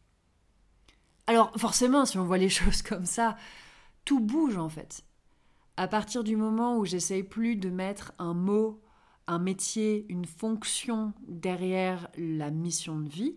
Alors, 1.26 1.52
forcément, 1.56 2.04
si 2.04 2.18
on 2.18 2.24
voit 2.24 2.38
les 2.38 2.48
choses 2.50 2.82
comme 2.82 3.06
ça, 3.06 3.36
tout 4.04 4.20
bouge 4.20 4.56
en 4.56 4.68
fait. 4.68 5.04
À 5.76 5.88
partir 5.88 6.24
du 6.24 6.36
moment 6.36 6.78
où 6.78 6.84
j'essaye 6.84 7.22
plus 7.22 7.56
de 7.56 7.70
mettre 7.70 8.12
un 8.18 8.34
mot, 8.34 8.83
un 9.26 9.38
métier, 9.38 10.06
une 10.08 10.26
fonction 10.26 11.12
derrière 11.26 12.08
la 12.16 12.50
mission 12.50 13.00
de 13.00 13.08
vie, 13.08 13.36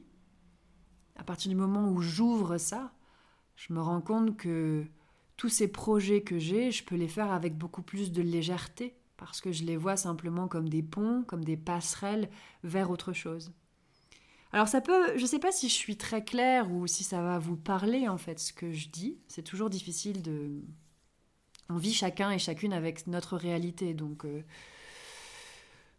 à 1.16 1.24
partir 1.24 1.50
du 1.50 1.56
moment 1.56 1.90
où 1.90 2.02
j'ouvre 2.02 2.58
ça, 2.58 2.94
je 3.56 3.74
me 3.74 3.82
rends 3.82 4.02
compte 4.02 4.38
que 4.38 4.86
tous 5.36 5.50
ces 5.50 5.68
projets 5.68 6.22
que 6.22 6.40
j'ai, 6.40 6.72
je 6.72 6.84
peux 6.84 6.96
les 6.96 7.08
faire 7.08 7.32
avec 7.32 7.58
beaucoup 7.58 7.82
plus 7.82 8.12
de 8.12 8.22
légèreté, 8.22 8.96
parce 9.18 9.42
que 9.42 9.52
je 9.52 9.64
les 9.64 9.78
vois 9.78 9.98
simplement 9.98 10.48
comme 10.48 10.70
des 10.70 10.84
ponts, 10.84 11.24
comme 11.24 11.44
des 11.44 11.58
passerelles 11.58 12.30
vers 12.64 12.92
autre 12.92 13.14
chose. 13.14 13.52
Alors 14.54 14.68
ça 14.68 14.80
peut, 14.80 15.18
je 15.18 15.22
ne 15.22 15.28
sais 15.28 15.40
pas 15.40 15.52
si 15.52 15.68
je 15.70 15.74
suis 15.74 15.98
très 15.98 16.24
claire 16.24 16.72
ou 16.72 16.88
si 16.88 17.04
ça 17.04 17.22
va 17.22 17.38
vous 17.38 17.58
parler 17.58 18.08
en 18.08 18.18
fait 18.18 18.40
ce 18.40 18.54
que 18.54 18.72
je 18.72 18.90
dis. 18.90 19.18
C'est 19.28 19.44
toujours 19.44 19.70
difficile 19.70 20.22
de, 20.22 20.62
on 21.70 21.78
vit 21.78 21.94
chacun 21.94 22.32
et 22.32 22.40
chacune 22.40 22.74
avec 22.74 23.08
notre 23.08 23.36
réalité, 23.36 23.94
donc 23.94 24.26
euh, 24.26 24.44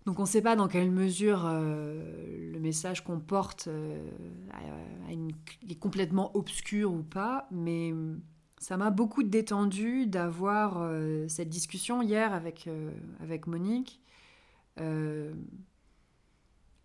donc 0.08 0.18
on 0.20 0.22
ne 0.22 0.26
sait 0.26 0.40
pas 0.40 0.56
dans 0.56 0.68
quelle 0.68 0.90
mesure 0.90 1.44
euh, 1.44 2.50
le 2.50 2.58
message 2.60 3.04
qu'on 3.04 3.20
porte 3.20 3.68
euh, 3.68 4.00
est 5.68 5.78
complètement 5.78 6.34
obscur 6.34 6.94
ou 6.94 7.02
pas, 7.02 7.46
mais 7.50 7.92
ça 8.56 8.78
m'a 8.78 8.88
beaucoup 8.88 9.22
détendu 9.22 10.06
d'avoir 10.06 10.78
euh, 10.80 11.28
cette 11.28 11.50
discussion 11.50 12.00
hier 12.00 12.32
avec, 12.32 12.70
avec 13.20 13.46
Monique. 13.46 14.00
elle 14.78 15.34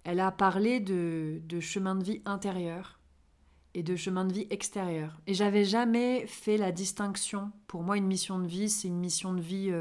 a 0.05 0.31
parlé 0.31 0.81
de, 0.81 1.39
de, 1.45 1.61
chemin 1.61 1.95
de 1.95 2.03
vie 2.03 2.21
intérieur 2.25 2.99
et 3.73 3.83
de 3.83 3.95
chemin 3.95 4.25
de 4.25 4.33
vie 4.33 4.47
extérieur. 4.49 5.21
Et 5.27 5.33
j'avais 5.33 5.63
jamais 5.63 6.27
fait 6.27 6.57
la 6.57 6.73
distinction. 6.73 7.53
Pour 7.67 7.83
moi, 7.83 7.95
une 7.95 8.07
mission 8.07 8.37
de 8.37 8.47
vie, 8.47 8.69
c'est 8.69 8.89
une 8.89 8.99
mission 8.99 9.33
de 9.33 9.39
vie 9.39 9.71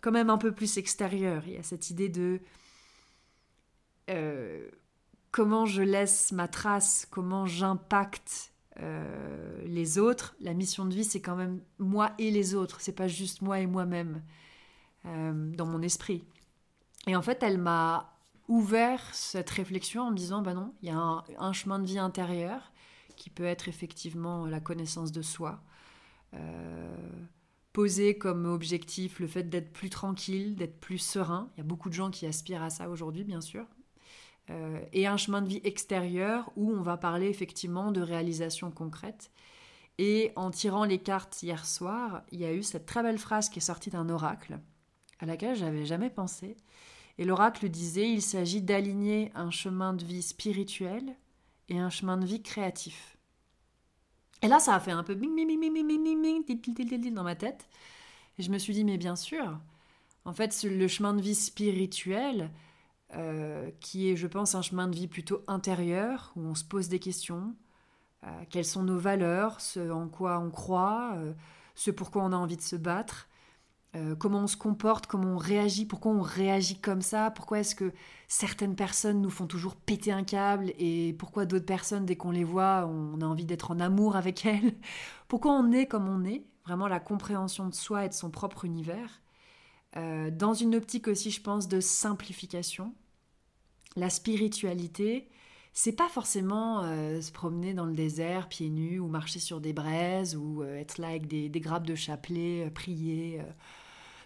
quand 0.00 0.12
même 0.12 0.30
un 0.30 0.38
peu 0.38 0.52
plus 0.52 0.78
extérieur. 0.78 1.42
Il 1.46 1.54
y 1.54 1.56
a 1.56 1.62
cette 1.62 1.90
idée 1.90 2.08
de 2.08 2.40
euh, 4.10 4.68
comment 5.30 5.66
je 5.66 5.82
laisse 5.82 6.32
ma 6.32 6.48
trace, 6.48 7.06
comment 7.10 7.46
j'impacte 7.46 8.52
euh, 8.80 9.62
les 9.66 9.98
autres. 9.98 10.36
La 10.40 10.54
mission 10.54 10.84
de 10.84 10.94
vie, 10.94 11.04
c'est 11.04 11.20
quand 11.20 11.36
même 11.36 11.60
moi 11.78 12.12
et 12.18 12.30
les 12.30 12.54
autres. 12.54 12.80
C'est 12.80 12.92
pas 12.92 13.08
juste 13.08 13.42
moi 13.42 13.60
et 13.60 13.66
moi-même 13.66 14.22
euh, 15.06 15.50
dans 15.54 15.66
mon 15.66 15.82
esprit. 15.82 16.24
Et 17.06 17.16
en 17.16 17.22
fait, 17.22 17.42
elle 17.42 17.58
m'a 17.58 18.12
ouvert 18.48 19.02
cette 19.12 19.50
réflexion 19.50 20.02
en 20.02 20.10
me 20.10 20.16
disant, 20.16 20.42
bah 20.42 20.54
non, 20.54 20.72
il 20.82 20.88
y 20.88 20.92
a 20.92 20.96
un, 20.96 21.24
un, 21.38 21.52
chemin 21.52 21.78
de 21.78 21.86
vie 21.86 21.98
intérieur 21.98 22.72
qui 23.16 23.30
peut 23.30 23.44
être 23.44 23.68
effectivement 23.68 24.46
la 24.46 24.60
connaissance 24.60 25.10
de 25.10 25.22
soi 25.22 25.60
poser 27.76 28.16
comme 28.16 28.46
objectif 28.46 29.20
le 29.20 29.26
fait 29.26 29.50
d'être 29.50 29.70
plus 29.70 29.90
tranquille, 29.90 30.56
d'être 30.56 30.80
plus 30.80 30.96
serein. 30.96 31.50
Il 31.54 31.58
y 31.58 31.60
a 31.60 31.64
beaucoup 31.64 31.90
de 31.90 31.94
gens 31.94 32.10
qui 32.10 32.24
aspirent 32.24 32.62
à 32.62 32.70
ça 32.70 32.88
aujourd'hui, 32.88 33.22
bien 33.22 33.42
sûr. 33.42 33.66
Euh, 34.48 34.80
et 34.94 35.06
un 35.06 35.18
chemin 35.18 35.42
de 35.42 35.48
vie 35.48 35.60
extérieur 35.62 36.50
où 36.56 36.72
on 36.72 36.80
va 36.80 36.96
parler 36.96 37.28
effectivement 37.28 37.92
de 37.92 38.00
réalisation 38.00 38.70
concrète. 38.70 39.30
Et 39.98 40.32
en 40.36 40.50
tirant 40.50 40.86
les 40.86 40.96
cartes 40.96 41.42
hier 41.42 41.66
soir, 41.66 42.22
il 42.32 42.40
y 42.40 42.46
a 42.46 42.54
eu 42.54 42.62
cette 42.62 42.86
très 42.86 43.02
belle 43.02 43.18
phrase 43.18 43.50
qui 43.50 43.58
est 43.58 43.60
sortie 43.60 43.90
d'un 43.90 44.08
oracle, 44.08 44.58
à 45.20 45.26
laquelle 45.26 45.54
j'avais 45.54 45.84
jamais 45.84 46.08
pensé. 46.08 46.56
Et 47.18 47.26
l'oracle 47.26 47.68
disait 47.68 48.08
il 48.08 48.22
s'agit 48.22 48.62
d'aligner 48.62 49.32
un 49.34 49.50
chemin 49.50 49.92
de 49.92 50.02
vie 50.02 50.22
spirituel 50.22 51.14
et 51.68 51.78
un 51.78 51.90
chemin 51.90 52.16
de 52.16 52.24
vie 52.24 52.42
créatif. 52.42 53.15
Et 54.42 54.48
là, 54.48 54.58
ça 54.60 54.74
a 54.74 54.80
fait 54.80 54.90
un 54.90 55.02
peu 55.02 55.14
bing, 55.14 55.34
bing, 55.34 55.46
bing, 55.46 55.60
bing, 55.60 55.86
bing, 55.86 57.00
bing, 57.00 57.14
dans 57.14 57.22
ma 57.22 57.34
tête. 57.34 57.68
Et 58.38 58.42
je 58.42 58.50
me 58.50 58.58
suis 58.58 58.74
dit, 58.74 58.84
mais 58.84 58.98
bien 58.98 59.16
sûr, 59.16 59.58
en 60.24 60.32
fait, 60.32 60.62
le 60.64 60.88
chemin 60.88 61.14
de 61.14 61.22
vie 61.22 61.34
spirituel, 61.34 62.50
euh, 63.14 63.70
qui 63.80 64.10
est, 64.10 64.16
je 64.16 64.26
pense, 64.26 64.54
un 64.54 64.62
chemin 64.62 64.88
de 64.88 64.94
vie 64.94 65.06
plutôt 65.06 65.42
intérieur, 65.46 66.32
où 66.36 66.40
on 66.40 66.54
se 66.54 66.64
pose 66.64 66.88
des 66.88 66.98
questions. 66.98 67.54
Euh, 68.24 68.28
quelles 68.50 68.64
sont 68.64 68.82
nos 68.82 68.98
valeurs, 68.98 69.60
ce 69.60 69.90
en 69.90 70.08
quoi 70.08 70.38
on 70.40 70.50
croit, 70.50 71.12
euh, 71.16 71.32
ce 71.74 71.90
pourquoi 71.90 72.24
on 72.24 72.32
a 72.32 72.36
envie 72.36 72.56
de 72.56 72.62
se 72.62 72.76
battre. 72.76 73.28
Euh, 73.96 74.14
comment 74.14 74.40
on 74.40 74.46
se 74.46 74.58
comporte, 74.58 75.06
comment 75.06 75.34
on 75.34 75.38
réagit, 75.38 75.86
pourquoi 75.86 76.12
on 76.12 76.20
réagit 76.20 76.78
comme 76.78 77.00
ça, 77.00 77.30
pourquoi 77.30 77.60
est-ce 77.60 77.74
que 77.74 77.92
certaines 78.28 78.76
personnes 78.76 79.22
nous 79.22 79.30
font 79.30 79.46
toujours 79.46 79.74
péter 79.74 80.12
un 80.12 80.24
câble 80.24 80.72
et 80.78 81.14
pourquoi 81.18 81.46
d'autres 81.46 81.64
personnes, 81.64 82.04
dès 82.04 82.16
qu'on 82.16 82.30
les 82.30 82.44
voit, 82.44 82.86
on 82.86 83.20
a 83.22 83.24
envie 83.24 83.46
d'être 83.46 83.70
en 83.70 83.80
amour 83.80 84.16
avec 84.16 84.44
elles, 84.44 84.74
pourquoi 85.28 85.52
on 85.52 85.72
est 85.72 85.86
comme 85.86 86.08
on 86.08 86.24
est, 86.24 86.44
vraiment 86.64 86.88
la 86.88 87.00
compréhension 87.00 87.68
de 87.68 87.74
soi 87.74 88.04
et 88.04 88.08
de 88.08 88.14
son 88.14 88.28
propre 88.30 88.66
univers, 88.66 89.22
euh, 89.96 90.30
dans 90.30 90.52
une 90.52 90.74
optique 90.74 91.08
aussi, 91.08 91.30
je 91.30 91.40
pense, 91.40 91.66
de 91.66 91.80
simplification. 91.80 92.92
La 93.94 94.10
spiritualité, 94.10 95.30
c'est 95.72 95.92
pas 95.92 96.08
forcément 96.08 96.82
euh, 96.82 97.22
se 97.22 97.32
promener 97.32 97.72
dans 97.72 97.86
le 97.86 97.94
désert 97.94 98.48
pieds 98.48 98.68
nus 98.68 98.98
ou 98.98 99.08
marcher 99.08 99.38
sur 99.38 99.62
des 99.62 99.72
braises 99.72 100.36
ou 100.36 100.64
être 100.64 100.98
là 100.98 101.08
avec 101.08 101.28
des, 101.28 101.48
grappes 101.60 101.86
de 101.86 101.94
chapelet, 101.94 102.70
prier, 102.74 103.40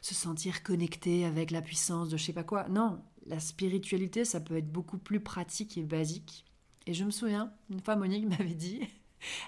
se 0.00 0.14
sentir 0.14 0.62
connecté 0.62 1.24
avec 1.24 1.50
la 1.50 1.62
puissance 1.62 2.08
de 2.08 2.16
je 2.16 2.24
sais 2.24 2.32
pas 2.32 2.44
quoi. 2.44 2.68
Non, 2.68 3.02
la 3.26 3.40
spiritualité, 3.40 4.24
ça 4.24 4.40
peut 4.40 4.56
être 4.56 4.70
beaucoup 4.70 4.98
plus 4.98 5.20
pratique 5.20 5.76
et 5.78 5.82
basique. 5.82 6.44
Et 6.86 6.94
je 6.94 7.04
me 7.04 7.10
souviens, 7.10 7.52
une 7.70 7.80
fois 7.80 7.96
Monique 7.96 8.26
m'avait 8.28 8.54
dit, 8.54 8.80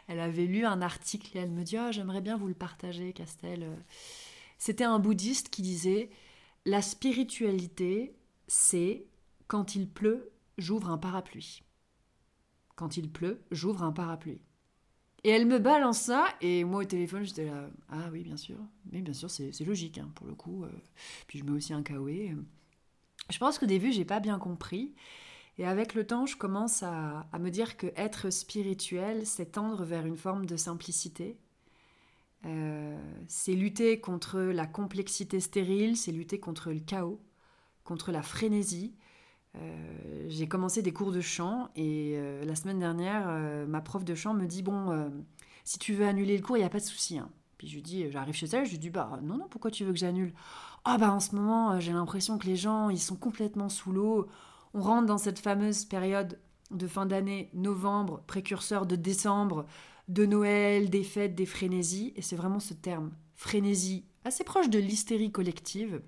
elle 0.09 0.21
avait 0.21 0.47
lu 0.47 0.65
un 0.65 0.83
article 0.83 1.37
et 1.37 1.41
elle 1.41 1.51
me 1.51 1.65
dit 1.65 1.77
oh, 1.79 1.91
j'aimerais 1.91 2.21
bien 2.21 2.37
vous 2.37 2.49
le 2.49 2.55
partager, 2.55 3.13
Castel. 3.13 3.69
C'était 4.59 4.85
un 4.85 4.99
bouddhiste 4.99 5.49
qui 5.49 5.63
disait 5.63 6.11
La 6.67 6.83
spiritualité, 6.83 8.15
c'est 8.47 9.07
quand 9.49 9.75
il 9.75 9.89
pleut, 9.89 10.31
j'ouvre 10.59 10.91
un 10.91 10.99
parapluie. 10.99 11.63
Quand 12.77 12.97
il 12.97 13.11
pleut, 13.11 13.43
j'ouvre 13.51 13.83
un 13.83 13.93
parapluie. 13.93 14.41
Et 15.25 15.31
elle 15.31 15.47
me 15.47 15.59
balance 15.59 16.01
ça, 16.01 16.27
et 16.41 16.65
moi 16.65 16.83
au 16.83 16.85
téléphone, 16.85 17.25
j'étais 17.25 17.45
là, 17.45 17.69
ah 17.91 18.09
oui, 18.11 18.25
bien 18.25 18.37
sûr, 18.37 18.57
mais 18.91 19.01
bien 19.01 19.15
sûr, 19.15 19.31
c'est 19.31 19.65
logique, 19.65 19.99
hein, 19.99 20.11
pour 20.17 20.27
le 20.27 20.35
coup. 20.35 20.65
Euh. 20.65 20.69
Puis 21.29 21.39
je 21.39 21.45
mets 21.45 21.53
aussi 21.53 21.73
un 21.73 21.83
kawaii. 21.83 22.35
Je 23.31 23.39
pense 23.39 23.59
qu'au 23.59 23.67
début, 23.67 23.93
j'ai 23.93 24.05
pas 24.05 24.19
bien 24.19 24.39
compris. 24.39 24.95
Et 25.59 25.67
avec 25.67 25.95
le 25.95 26.07
temps, 26.07 26.27
je 26.27 26.37
commence 26.37 26.83
à, 26.83 27.27
me 27.39 27.51
dire 27.51 27.77
que 27.77 27.87
être 27.95 28.31
spirituel, 28.31 29.27
c'est 29.27 29.53
tendre 29.53 29.85
vers 29.85 30.07
une 30.07 30.17
forme 30.17 30.47
de 30.47 30.57
simplicité. 30.57 31.37
Euh, 32.45 32.99
c'est 33.29 33.53
lutter 33.53 34.01
contre 34.01 34.41
la 34.41 34.67
complexité 34.67 35.39
stérile, 35.39 35.97
c'est 35.97 36.11
lutter 36.11 36.41
contre 36.41 36.73
le 36.73 36.81
chaos, 36.81 37.21
contre 37.85 38.11
la 38.11 38.23
frénésie, 38.23 38.95
euh, 39.59 40.25
j'ai 40.29 40.49
commencé 40.49 40.83
des 40.83 40.93
cours 40.93 41.13
de 41.13 41.21
chant 41.21 41.69
et 41.77 42.15
euh, 42.17 42.45
la 42.45 42.55
semaine 42.55 42.79
dernière, 42.79 43.27
euh, 43.29 43.67
ma 43.67 43.81
prof 43.81 44.05
de 44.05 44.15
chant 44.15 44.35
me 44.35 44.47
dit 44.47 44.63
Bon, 44.63 45.11
si 45.65 45.79
tu 45.79 45.95
veux 45.95 46.07
annuler 46.07 46.37
le 46.37 46.43
cours, 46.43 46.57
il 46.57 46.61
n'y 46.61 46.67
a 46.67 46.71
pas 46.71 46.79
de 46.79 46.85
souci. 46.85 47.19
Hein. 47.19 47.31
Puis 47.59 47.69
je 47.69 47.75
lui 47.75 47.83
dis 47.83 48.11
J'arrive 48.11 48.35
chez 48.35 48.47
elle, 48.47 48.65
je 48.65 48.71
lui 48.71 48.79
dis 48.79 48.91
Bah 48.91 49.21
non, 49.23 49.37
non, 49.39 49.49
pourquoi 49.49 49.71
tu 49.71 49.85
veux 49.85 49.93
que 49.93 49.99
j'annule? 49.99 50.33
Ah, 50.85 50.99
bah 50.99 51.13
en 51.13 51.21
ce 51.21 51.35
moment, 51.35 51.79
j'ai 51.81 51.93
l'impression 51.93 52.39
que 52.39 52.47
les 52.47 52.57
gens, 52.57 52.91
ils 52.91 53.01
sont 53.01 53.17
complètement 53.17 53.69
sous 53.69 53.93
l'eau. 53.93 54.27
On 54.75 54.81
rentre 54.81 55.07
dans 55.07 55.19
cette 55.19 55.39
fameuse 55.39 55.85
période 55.85 56.39
de 56.71 56.87
fin 56.87 57.05
d'année, 57.05 57.51
novembre, 57.53 58.23
précurseur 58.27 58.87
de 58.87 58.97
décembre, 58.97 59.67
de 60.09 60.25
Noël, 60.25 60.89
des 60.89 61.05
fêtes, 61.05 61.35
des 61.35 61.47
frénésies. 61.47 62.15
Et 62.17 62.23
c'est 62.23 62.37
vraiment 62.37 62.59
ce 62.59 62.73
terme, 62.73 63.13
frénésie, 63.37 64.07
assez 64.25 64.45
proche 64.45 64.71
de 64.71 64.79
l'hystérie 64.79 65.31
collective 65.31 66.01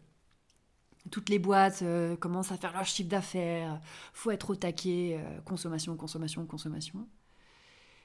toutes 1.11 1.29
les 1.29 1.38
boîtes 1.38 1.83
euh, 1.83 2.17
commencent 2.17 2.53
à 2.53 2.57
faire 2.57 2.73
leur 2.73 2.85
chiffre 2.85 3.09
d'affaires, 3.09 3.81
faut 4.12 4.31
être 4.31 4.51
au 4.51 4.57
taquet, 4.57 5.21
euh, 5.21 5.40
consommation, 5.43 5.97
consommation, 5.97 6.47
consommation. 6.47 7.09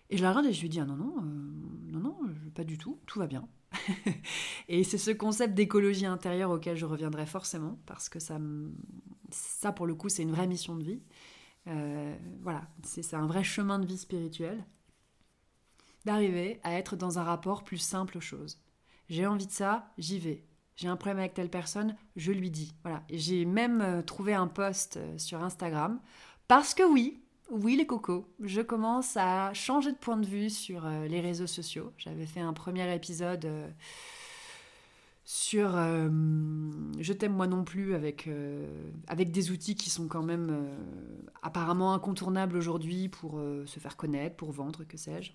Et 0.10 0.18
je 0.18 0.24
la 0.24 0.30
regarde 0.30 0.48
et 0.48 0.54
je 0.54 0.62
lui 0.62 0.70
dis 0.70 0.80
ah 0.80 0.86
non 0.86 0.96
non 0.96 1.16
euh, 1.20 1.92
non 1.92 2.00
non 2.00 2.18
pas 2.56 2.64
du 2.64 2.78
tout, 2.78 3.00
tout 3.06 3.20
va 3.20 3.28
bien. 3.28 3.48
et 4.68 4.84
c'est 4.84 4.98
ce 4.98 5.12
concept 5.12 5.54
d'écologie 5.54 6.08
intérieure 6.08 6.50
auquel 6.50 6.76
je 6.76 6.86
reviendrai 6.86 7.28
forcément 7.28 7.80
parce 7.86 8.10
que 8.10 8.20
ça 8.20 8.40
ça 9.30 9.72
pour 9.72 9.86
le 9.86 9.94
coup 9.94 10.10
c'est 10.10 10.24
une 10.24 10.32
vraie 10.32 10.48
mission 10.48 10.76
de 10.76 10.84
vie. 10.84 11.02
voilà, 12.42 12.68
c'est 12.84 13.14
un 13.14 13.28
vrai 13.28 13.44
chemin 13.44 13.78
de 13.78 13.86
vie 13.86 13.98
spirituel 13.98 14.66
d'arriver 16.06 16.60
à 16.64 16.74
être 16.74 16.96
dans 16.96 17.20
un 17.20 17.24
rapport 17.24 17.64
plus 17.64 17.78
simple 17.78 18.18
aux 18.18 18.22
choses. 18.22 18.60
J'ai 19.10 19.28
envie 19.28 19.46
de 19.46 19.52
ça, 19.52 19.92
j'y 19.98 20.18
vais 20.18 20.49
j'ai 20.80 20.88
un 20.88 20.96
problème 20.96 21.20
avec 21.20 21.34
telle 21.34 21.50
personne, 21.50 21.94
je 22.16 22.32
lui 22.32 22.50
dis. 22.50 22.74
Voilà. 22.84 23.04
J'ai 23.10 23.44
même 23.44 23.82
euh, 23.82 24.02
trouvé 24.02 24.34
un 24.34 24.48
post 24.48 24.96
euh, 24.96 25.18
sur 25.18 25.44
Instagram 25.44 26.00
parce 26.48 26.74
que 26.74 26.84
oui, 26.84 27.20
oui 27.52 27.76
les 27.76 27.86
cocos, 27.86 28.26
je 28.42 28.62
commence 28.62 29.18
à 29.18 29.54
changer 29.54 29.92
de 29.92 29.98
point 29.98 30.16
de 30.16 30.26
vue 30.26 30.50
sur 30.50 30.86
euh, 30.86 31.06
les 31.08 31.20
réseaux 31.20 31.48
sociaux. 31.48 31.92
J'avais 31.98 32.26
fait 32.26 32.40
un 32.40 32.54
premier 32.54 32.96
épisode 32.96 33.46
sur 35.26 35.74
Je 35.74 37.14
t'aime 37.14 37.34
moi 37.34 37.46
non 37.46 37.64
plus 37.64 37.94
avec, 37.94 38.28
avec 39.08 39.32
des 39.32 39.52
outils 39.52 39.76
qui 39.76 39.92
sont 39.92 40.08
quand 40.08 40.24
même 40.24 40.68
apparemment 41.44 41.94
incontournables 41.94 42.58
aujourd'hui 42.58 43.10
pour 43.10 43.40
se 43.66 43.80
faire 43.80 43.96
connaître, 43.96 44.38
pour 44.38 44.52
vendre, 44.52 44.86
que 44.86 44.98
sais-je. 44.98 45.34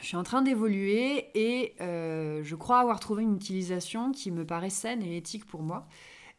Je 0.00 0.06
suis 0.06 0.16
en 0.16 0.22
train 0.22 0.40
d'évoluer 0.40 1.30
et 1.34 1.74
euh, 1.80 2.42
je 2.42 2.56
crois 2.56 2.80
avoir 2.80 3.00
trouvé 3.00 3.22
une 3.22 3.36
utilisation 3.36 4.12
qui 4.12 4.30
me 4.30 4.46
paraît 4.46 4.70
saine 4.70 5.02
et 5.02 5.16
éthique 5.16 5.44
pour 5.46 5.62
moi. 5.62 5.86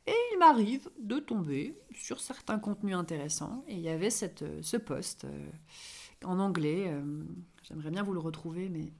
Et 0.08 0.15
il 0.34 0.39
m'arrive 0.39 0.89
de 1.00 1.19
tomber 1.19 1.78
sur 1.93 2.19
certains 2.19 2.58
contenus 2.58 2.95
intéressants. 2.95 3.63
Et 3.67 3.76
il 3.76 3.82
y 3.82 3.89
avait 3.89 4.10
euh, 4.41 4.60
ce 4.63 4.78
post 4.78 5.26
euh, 5.26 5.50
en 6.26 6.39
anglais. 6.39 6.91
J'aimerais 7.63 7.91
bien 7.91 8.02
vous 8.02 8.13
le 8.13 8.19
retrouver, 8.19 8.67
mais 8.67 8.91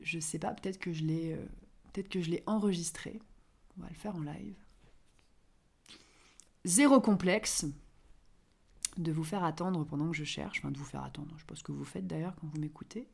je 0.00 0.16
ne 0.16 0.20
sais 0.20 0.40
pas. 0.40 0.52
Peut-être 0.52 0.78
que 0.78 0.92
je 0.92 1.04
l'ai, 1.04 1.38
l'ai 1.94 2.42
enregistré. 2.46 3.20
On 3.78 3.82
va 3.82 3.88
le 3.88 3.94
faire 3.94 4.16
en 4.16 4.20
live. 4.20 4.56
Zéro 6.64 7.00
complexe 7.00 7.66
de 8.98 9.12
vous 9.12 9.24
faire 9.24 9.44
attendre 9.44 9.84
pendant 9.84 10.10
que 10.10 10.16
je 10.16 10.24
cherche, 10.24 10.58
enfin 10.58 10.72
de 10.72 10.78
vous 10.78 10.84
faire 10.84 11.04
attendre. 11.04 11.34
Je 11.38 11.54
ce 11.54 11.62
que 11.62 11.72
vous 11.72 11.84
faites 11.84 12.06
d'ailleurs 12.06 12.34
quand 12.36 12.48
vous 12.48 12.60
m'écoutez. 12.60 13.08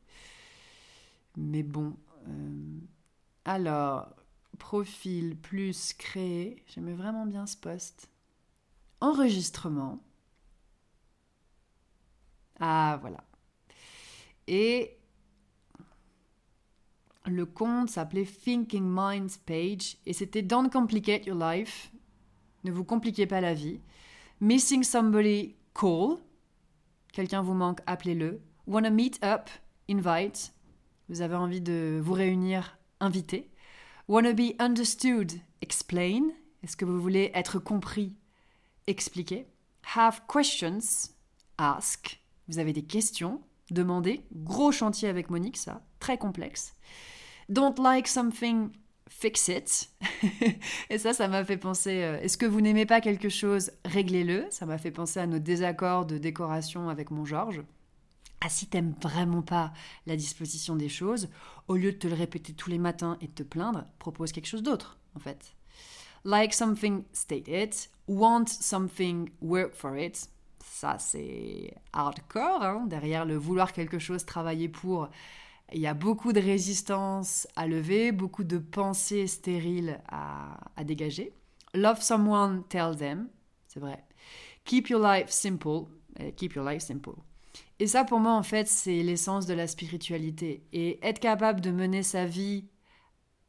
Mais 1.37 1.63
bon. 1.63 1.95
Euh, 2.27 2.79
alors, 3.45 4.13
profil 4.57 5.37
plus 5.37 5.93
créé. 5.93 6.63
J'aimais 6.67 6.93
vraiment 6.93 7.25
bien 7.25 7.45
ce 7.45 7.55
poste. 7.55 8.09
Enregistrement. 8.99 10.03
Ah, 12.59 12.97
voilà. 13.01 13.23
Et 14.47 14.97
le 17.25 17.45
compte 17.45 17.89
s'appelait 17.89 18.25
Thinking 18.25 18.83
Minds 18.83 19.37
Page 19.45 19.97
et 20.05 20.13
c'était 20.13 20.41
Don't 20.41 20.69
Complicate 20.69 21.25
Your 21.25 21.37
Life. 21.37 21.91
Ne 22.63 22.71
vous 22.71 22.83
compliquez 22.83 23.27
pas 23.27 23.41
la 23.41 23.53
vie. 23.53 23.79
Missing 24.41 24.83
somebody, 24.83 25.55
call. 25.73 26.17
Quelqu'un 27.13 27.41
vous 27.41 27.53
manque, 27.53 27.81
appelez-le. 27.85 28.41
Wanna 28.65 28.89
meet 28.89 29.23
up, 29.23 29.49
invite. 29.89 30.53
Vous 31.09 31.21
avez 31.21 31.35
envie 31.35 31.61
de 31.61 31.99
vous 32.03 32.13
réunir, 32.13 32.77
invité. 32.99 33.49
Wanna 34.07 34.33
be 34.33 34.55
understood, 34.59 35.31
explain. 35.61 36.23
Est-ce 36.63 36.75
que 36.75 36.85
vous 36.85 36.99
voulez 36.99 37.31
être 37.33 37.59
compris, 37.59 38.13
expliquer. 38.87 39.47
Have 39.95 40.21
questions, 40.27 41.13
ask. 41.57 42.21
Vous 42.49 42.59
avez 42.59 42.73
des 42.73 42.83
questions, 42.83 43.41
demandez. 43.71 44.25
Gros 44.33 44.71
chantier 44.71 45.07
avec 45.07 45.29
Monique, 45.29 45.57
ça, 45.57 45.81
très 45.99 46.17
complexe. 46.17 46.73
Don't 47.47 47.79
like 47.79 48.07
something, 48.07 48.69
fix 49.09 49.47
it. 49.47 49.89
Et 50.89 50.97
ça, 50.97 51.13
ça 51.13 51.29
m'a 51.29 51.45
fait 51.45 51.57
penser, 51.57 52.03
euh, 52.03 52.19
est-ce 52.19 52.37
que 52.37 52.45
vous 52.45 52.59
n'aimez 52.59 52.85
pas 52.85 52.99
quelque 52.99 53.29
chose, 53.29 53.71
réglez-le? 53.85 54.45
Ça 54.49 54.65
m'a 54.65 54.77
fait 54.77 54.91
penser 54.91 55.21
à 55.21 55.27
nos 55.27 55.39
désaccords 55.39 56.05
de 56.05 56.17
décoration 56.17 56.89
avec 56.89 57.11
mon 57.11 57.23
Georges. 57.23 57.63
Ah, 58.41 58.49
si 58.49 58.67
t'aimes 58.67 58.93
vraiment 59.01 59.41
pas 59.41 59.73
la 60.05 60.15
disposition 60.15 60.75
des 60.75 60.89
choses, 60.89 61.29
au 61.67 61.75
lieu 61.75 61.91
de 61.91 61.97
te 61.97 62.07
le 62.07 62.13
répéter 62.13 62.53
tous 62.53 62.69
les 62.69 62.77
matins 62.77 63.17
et 63.19 63.27
de 63.27 63.33
te 63.33 63.43
plaindre, 63.43 63.85
propose 63.97 64.31
quelque 64.31 64.47
chose 64.47 64.63
d'autre, 64.63 64.97
en 65.15 65.19
fait. 65.19 65.55
Like 66.23 66.53
something, 66.53 67.03
state 67.13 67.47
it. 67.47 67.89
Want 68.07 68.47
something, 68.47 69.29
work 69.41 69.73
for 69.73 69.97
it. 69.97 70.29
Ça, 70.63 70.97
c'est 70.99 71.73
hardcore. 71.93 72.61
Hein. 72.61 72.85
Derrière 72.87 73.25
le 73.25 73.35
vouloir 73.37 73.73
quelque 73.73 73.97
chose, 73.97 74.25
travailler 74.25 74.69
pour, 74.69 75.09
il 75.73 75.81
y 75.81 75.87
a 75.87 75.93
beaucoup 75.93 76.33
de 76.33 76.39
résistance 76.39 77.47
à 77.55 77.65
lever, 77.65 78.11
beaucoup 78.11 78.43
de 78.43 78.57
pensées 78.57 79.27
stériles 79.27 79.99
à, 80.07 80.59
à 80.75 80.83
dégager. 80.83 81.33
Love 81.73 82.01
someone, 82.01 82.63
tell 82.69 82.95
them. 82.95 83.29
C'est 83.67 83.79
vrai. 83.79 84.03
Keep 84.65 84.89
your 84.89 85.01
life 85.01 85.29
simple. 85.29 85.87
Eh, 86.19 86.33
keep 86.33 86.55
your 86.55 86.65
life 86.65 86.81
simple. 86.81 87.15
Et 87.79 87.87
ça, 87.87 88.03
pour 88.03 88.19
moi, 88.19 88.33
en 88.33 88.43
fait, 88.43 88.67
c'est 88.67 89.03
l'essence 89.03 89.45
de 89.45 89.53
la 89.53 89.67
spiritualité. 89.67 90.63
Et 90.73 90.99
être 91.07 91.19
capable 91.19 91.61
de 91.61 91.71
mener 91.71 92.01
sa 92.01 92.25
vie 92.25 92.65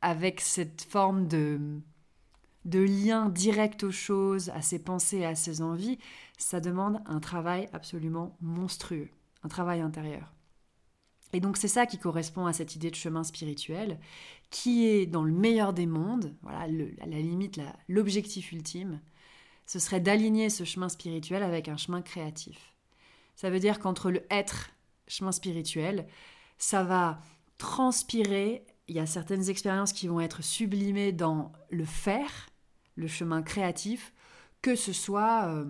avec 0.03 0.41
cette 0.41 0.83
forme 0.83 1.27
de, 1.27 1.81
lien 2.64 3.29
direct 3.31 3.85
aux 3.85 3.91
choses, 3.91 4.51
à 4.51 4.61
ses 4.61 4.79
pensées, 4.79 5.25
à 5.25 5.35
ses 5.35 5.62
envies, 5.62 5.99
ça 6.37 6.61
demande 6.61 7.01
un 7.07 7.21
travail 7.21 7.69
absolument 7.73 8.37
monstrueux, 8.41 9.09
un 9.43 9.49
travail 9.49 9.81
intérieur. 9.81 10.35
Et 11.33 11.41
donc 11.41 11.57
c'est 11.57 11.69
ça 11.69 11.87
qui 11.87 11.99
correspond 11.99 12.47
à 12.47 12.53
cette 12.53 12.75
idée 12.77 12.91
de 12.91 12.97
chemin 12.97 13.25
spirituel, 13.25 13.99
qui 14.51 14.87
est 14.87 15.07
dans 15.07 15.25
le 15.25 15.33
meilleur 15.33 15.73
des 15.73 15.87
mondes, 15.87 16.35
voilà, 16.43 16.67
la 16.67 17.19
limite, 17.19 17.61
l'objectif 17.88 18.53
ultime, 18.53 19.01
ce 19.67 19.79
serait 19.79 20.01
d'aligner 20.01 20.49
ce 20.49 20.64
chemin 20.64 20.88
spirituel 20.88 21.43
avec 21.43 21.69
un 21.69 21.77
chemin 21.77 22.01
créatif. 22.01 22.78
Ça 23.38 23.51
veut 23.51 23.61
dire 23.61 23.79
qu'entre 23.79 24.11
le 24.11 24.24
être, 24.33 24.70
chemin 25.07 25.31
spirituel, 25.31 26.09
ça 26.59 26.83
va 26.83 27.20
transpirer. 27.57 28.66
Il 28.88 28.96
y 28.96 28.98
a 28.98 29.07
certaines 29.07 29.48
expériences 29.48 29.92
qui 29.92 30.09
vont 30.09 30.18
être 30.18 30.42
sublimées 30.42 31.12
dans 31.12 31.53
le 31.70 31.85
faire, 31.85 32.48
le 32.96 33.07
chemin 33.07 33.42
créatif, 33.42 34.12
que 34.61 34.74
ce 34.74 34.92
soit 34.92 35.44
euh, 35.46 35.64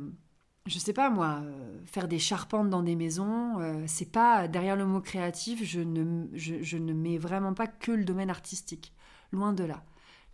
je 0.64 0.78
sais 0.78 0.94
pas 0.94 1.10
moi, 1.10 1.42
faire 1.84 2.08
des 2.08 2.18
charpentes 2.18 2.70
dans 2.70 2.82
des 2.82 2.96
maisons, 2.96 3.58
c'est 3.86 4.10
pas 4.12 4.48
derrière 4.48 4.76
le 4.76 4.86
mot 4.86 5.02
créatif, 5.02 5.62
je 5.62 5.80
ne, 5.80 6.26
je 6.34 6.78
ne 6.78 6.94
mets 6.94 7.18
vraiment 7.18 7.52
pas 7.52 7.66
que 7.66 7.92
le 7.92 8.06
domaine 8.06 8.30
artistique. 8.30 8.94
Loin 9.30 9.52
de 9.52 9.64
là. 9.64 9.84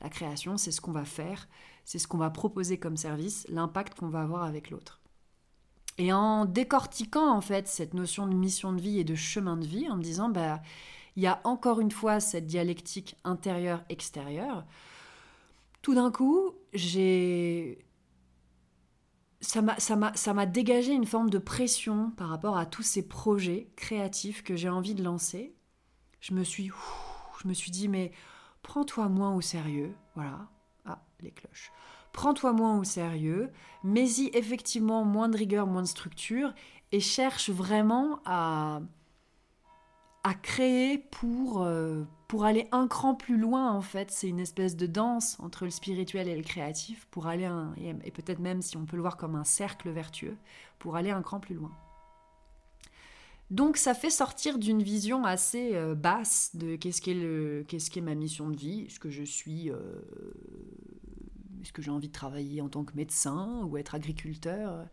La 0.01 0.09
création, 0.09 0.57
c'est 0.57 0.71
ce 0.71 0.81
qu'on 0.81 0.93
va 0.93 1.05
faire, 1.05 1.49
c'est 1.85 1.99
ce 1.99 2.07
qu'on 2.07 2.19
va 2.19 2.31
proposer 2.31 2.79
comme 2.79 2.97
service, 2.97 3.45
l'impact 3.49 3.99
qu'on 3.99 4.09
va 4.09 4.23
avoir 4.23 4.45
avec 4.45 4.71
l'autre. 4.71 5.01
Et 5.99 6.13
en 6.13 6.45
décortiquant 6.45 7.31
en 7.31 7.41
fait 7.41 7.69
cette 7.69 7.95
notion 7.95 8.27
de 8.27 8.35
mission 8.35 8.73
de 8.73 8.81
vie 8.81 8.99
et 8.99 9.05
de 9.05 9.15
chemin 9.15 9.57
de 9.57 9.67
vie, 9.67 9.89
en 9.89 9.97
me 9.97 10.03
disant 10.03 10.29
bah 10.29 10.61
il 11.17 11.23
y 11.23 11.27
a 11.27 11.41
encore 11.45 11.81
une 11.81 11.93
fois 11.93 12.19
cette 12.19 12.47
dialectique 12.47 13.17
intérieure-extérieure, 13.23 14.65
tout 15.83 15.95
d'un 15.95 16.11
coup 16.11 16.53
j'ai 16.73 17.85
ça 19.41 19.61
m'a 20.35 20.47
dégagé 20.47 20.93
une 20.93 21.07
forme 21.07 21.31
de 21.31 21.39
pression 21.39 22.11
par 22.13 22.29
rapport 22.29 22.57
à 22.57 22.67
tous 22.67 22.83
ces 22.83 23.07
projets 23.07 23.69
créatifs 23.77 24.43
que 24.43 24.57
j'ai 24.57 24.71
envie 24.71 24.95
de 24.95 25.05
lancer. 25.05 25.55
Je 26.21 26.33
me 26.33 26.43
suis, 26.43 26.71
je 27.43 27.49
me 27.49 27.53
suis 27.53 27.71
dit 27.71 27.89
mais 27.89 28.11
prends-toi 28.63 29.09
moins 29.09 29.35
au 29.35 29.43
sérieux, 29.43 29.95
voilà. 30.15 30.49
Ah, 30.87 31.03
les 31.21 31.31
cloches. 31.31 31.71
Prends-toi 32.15 32.53
moins 32.53 32.79
au 32.79 32.85
sérieux, 32.85 33.51
mets-y 33.83 34.31
effectivement 34.35 35.05
moins 35.05 35.29
de 35.29 35.37
rigueur, 35.37 35.67
moins 35.67 35.83
de 35.83 35.89
structure, 35.89 36.55
et 36.93 37.01
cherche 37.01 37.51
vraiment 37.51 38.21
à, 38.25 38.81
à 40.23 40.35
créer 40.35 40.99
pour, 40.99 41.63
euh, 41.63 42.05
pour 42.29 42.45
aller 42.45 42.69
un 42.71 42.87
cran 42.87 43.17
plus 43.17 43.37
loin, 43.37 43.73
en 43.73 43.81
fait. 43.81 44.13
C'est 44.13 44.29
une 44.29 44.39
espèce 44.39 44.77
de 44.77 44.87
danse 44.87 45.37
entre 45.41 45.65
le 45.65 45.71
spirituel 45.71 46.29
et 46.29 46.37
le 46.37 46.45
créatif, 46.45 47.09
pour 47.11 47.27
aller, 47.27 47.47
un, 47.47 47.75
et 47.77 48.13
peut-être 48.13 48.39
même 48.39 48.63
si 48.63 48.77
on 48.77 48.87
peut 48.87 48.95
le 48.95 49.03
voir 49.03 49.17
comme 49.17 49.35
un 49.35 49.45
cercle 49.45 49.91
vertueux, 49.91 50.37
pour 50.79 50.95
aller 50.95 51.11
un 51.11 51.21
cran 51.21 51.41
plus 51.41 51.57
loin. 51.57 51.73
Donc 53.51 53.77
ça 53.77 53.93
fait 53.93 54.11
sortir 54.11 54.59
d'une 54.59 54.83
vision 54.83 55.25
assez 55.25 55.75
euh, 55.75 55.95
basse 55.95 56.55
de 56.55 56.77
qu'est-ce 56.77 57.03
qu'est 57.91 58.01
ma 58.01 58.15
mission 58.15 58.49
de 58.51 58.57
vie, 58.57 58.85
est-ce 58.87 58.99
que 59.01 59.11
je 59.11 59.23
suis 59.25 59.71
euh, 59.71 59.77
est-ce 61.65 61.73
que 61.73 61.83
j'ai 61.83 61.91
envie 61.91 62.09
de 62.09 62.13
travailler 62.13 62.61
en 62.61 62.69
tant 62.69 62.85
que 62.85 62.95
médecin 62.95 63.63
ou 63.65 63.77
être 63.77 63.95
agriculteur? 63.95 64.87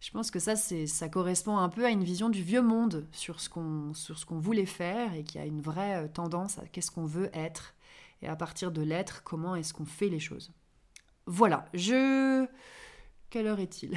Je 0.00 0.10
pense 0.10 0.30
que 0.30 0.38
ça 0.38 0.54
ça 0.56 1.08
correspond 1.08 1.56
un 1.58 1.68
peu 1.68 1.84
à 1.84 1.90
une 1.90 2.04
vision 2.04 2.28
du 2.28 2.42
vieux 2.42 2.62
monde 2.62 3.06
sur 3.12 3.40
ce 3.40 3.48
qu'on 3.48 4.38
voulait 4.38 4.66
faire 4.66 5.14
et 5.14 5.24
qui 5.24 5.38
a 5.38 5.44
une 5.44 5.60
vraie 5.60 6.04
euh, 6.04 6.08
tendance 6.08 6.58
à 6.58 6.66
qu'est-ce 6.66 6.90
qu'on 6.90 7.06
veut 7.06 7.30
être 7.32 7.74
et 8.22 8.28
à 8.28 8.36
partir 8.36 8.70
de 8.70 8.82
l'être, 8.82 9.22
comment 9.24 9.56
est-ce 9.56 9.74
qu'on 9.74 9.84
fait 9.84 10.08
les 10.08 10.20
choses. 10.20 10.52
Voilà, 11.26 11.66
je 11.74 12.46
quelle 13.30 13.46
heure 13.46 13.60
est-il? 13.60 13.96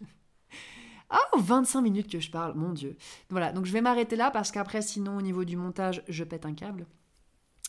Ah, 1.10 1.22
25 1.38 1.80
minutes 1.80 2.12
que 2.12 2.20
je 2.20 2.30
parle, 2.30 2.52
mon 2.54 2.74
Dieu. 2.74 2.94
Voilà, 3.30 3.50
donc 3.50 3.64
je 3.64 3.72
vais 3.72 3.80
m'arrêter 3.80 4.14
là 4.14 4.30
parce 4.30 4.50
qu'après, 4.50 4.82
sinon, 4.82 5.16
au 5.16 5.22
niveau 5.22 5.44
du 5.44 5.56
montage, 5.56 6.02
je 6.06 6.22
pète 6.22 6.44
un 6.44 6.52
câble. 6.52 6.86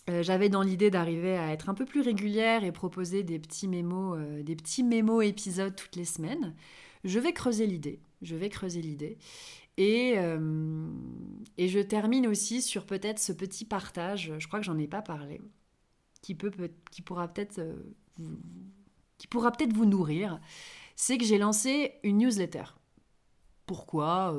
Euh, 0.09 0.23
j'avais 0.23 0.49
dans 0.49 0.63
l'idée 0.63 0.89
d'arriver 0.89 1.37
à 1.37 1.51
être 1.51 1.69
un 1.69 1.73
peu 1.73 1.85
plus 1.85 2.01
régulière 2.01 2.63
et 2.63 2.71
proposer 2.71 3.23
des 3.23 3.37
petits 3.39 3.67
mémos, 3.67 4.17
euh, 4.17 4.43
des 4.43 4.55
petits 4.55 4.83
mémos 4.83 5.23
épisodes 5.23 5.75
toutes 5.75 5.95
les 5.95 6.05
semaines. 6.05 6.55
Je 7.03 7.19
vais 7.19 7.33
creuser 7.33 7.67
l'idée. 7.67 7.99
Je 8.21 8.35
vais 8.35 8.49
creuser 8.49 8.81
l'idée. 8.81 9.17
Et, 9.77 10.15
euh, 10.17 10.89
et 11.57 11.67
je 11.69 11.79
termine 11.79 12.27
aussi 12.27 12.61
sur 12.61 12.85
peut-être 12.85 13.19
ce 13.19 13.31
petit 13.31 13.65
partage, 13.65 14.33
je 14.37 14.47
crois 14.47 14.59
que 14.59 14.65
j'en 14.65 14.77
ai 14.77 14.87
pas 14.87 15.01
parlé, 15.01 15.39
qui, 16.21 16.35
peut, 16.35 16.51
qui 16.91 17.01
pourra 17.01 17.27
peut-être 17.29 17.61
qui 19.17 19.27
pourra 19.27 19.51
peut-être 19.53 19.71
vous 19.71 19.85
nourrir. 19.85 20.41
C'est 20.97 21.17
que 21.17 21.23
j'ai 21.23 21.37
lancé 21.37 21.93
une 22.03 22.17
newsletter. 22.17 22.63
Pourquoi? 23.65 24.35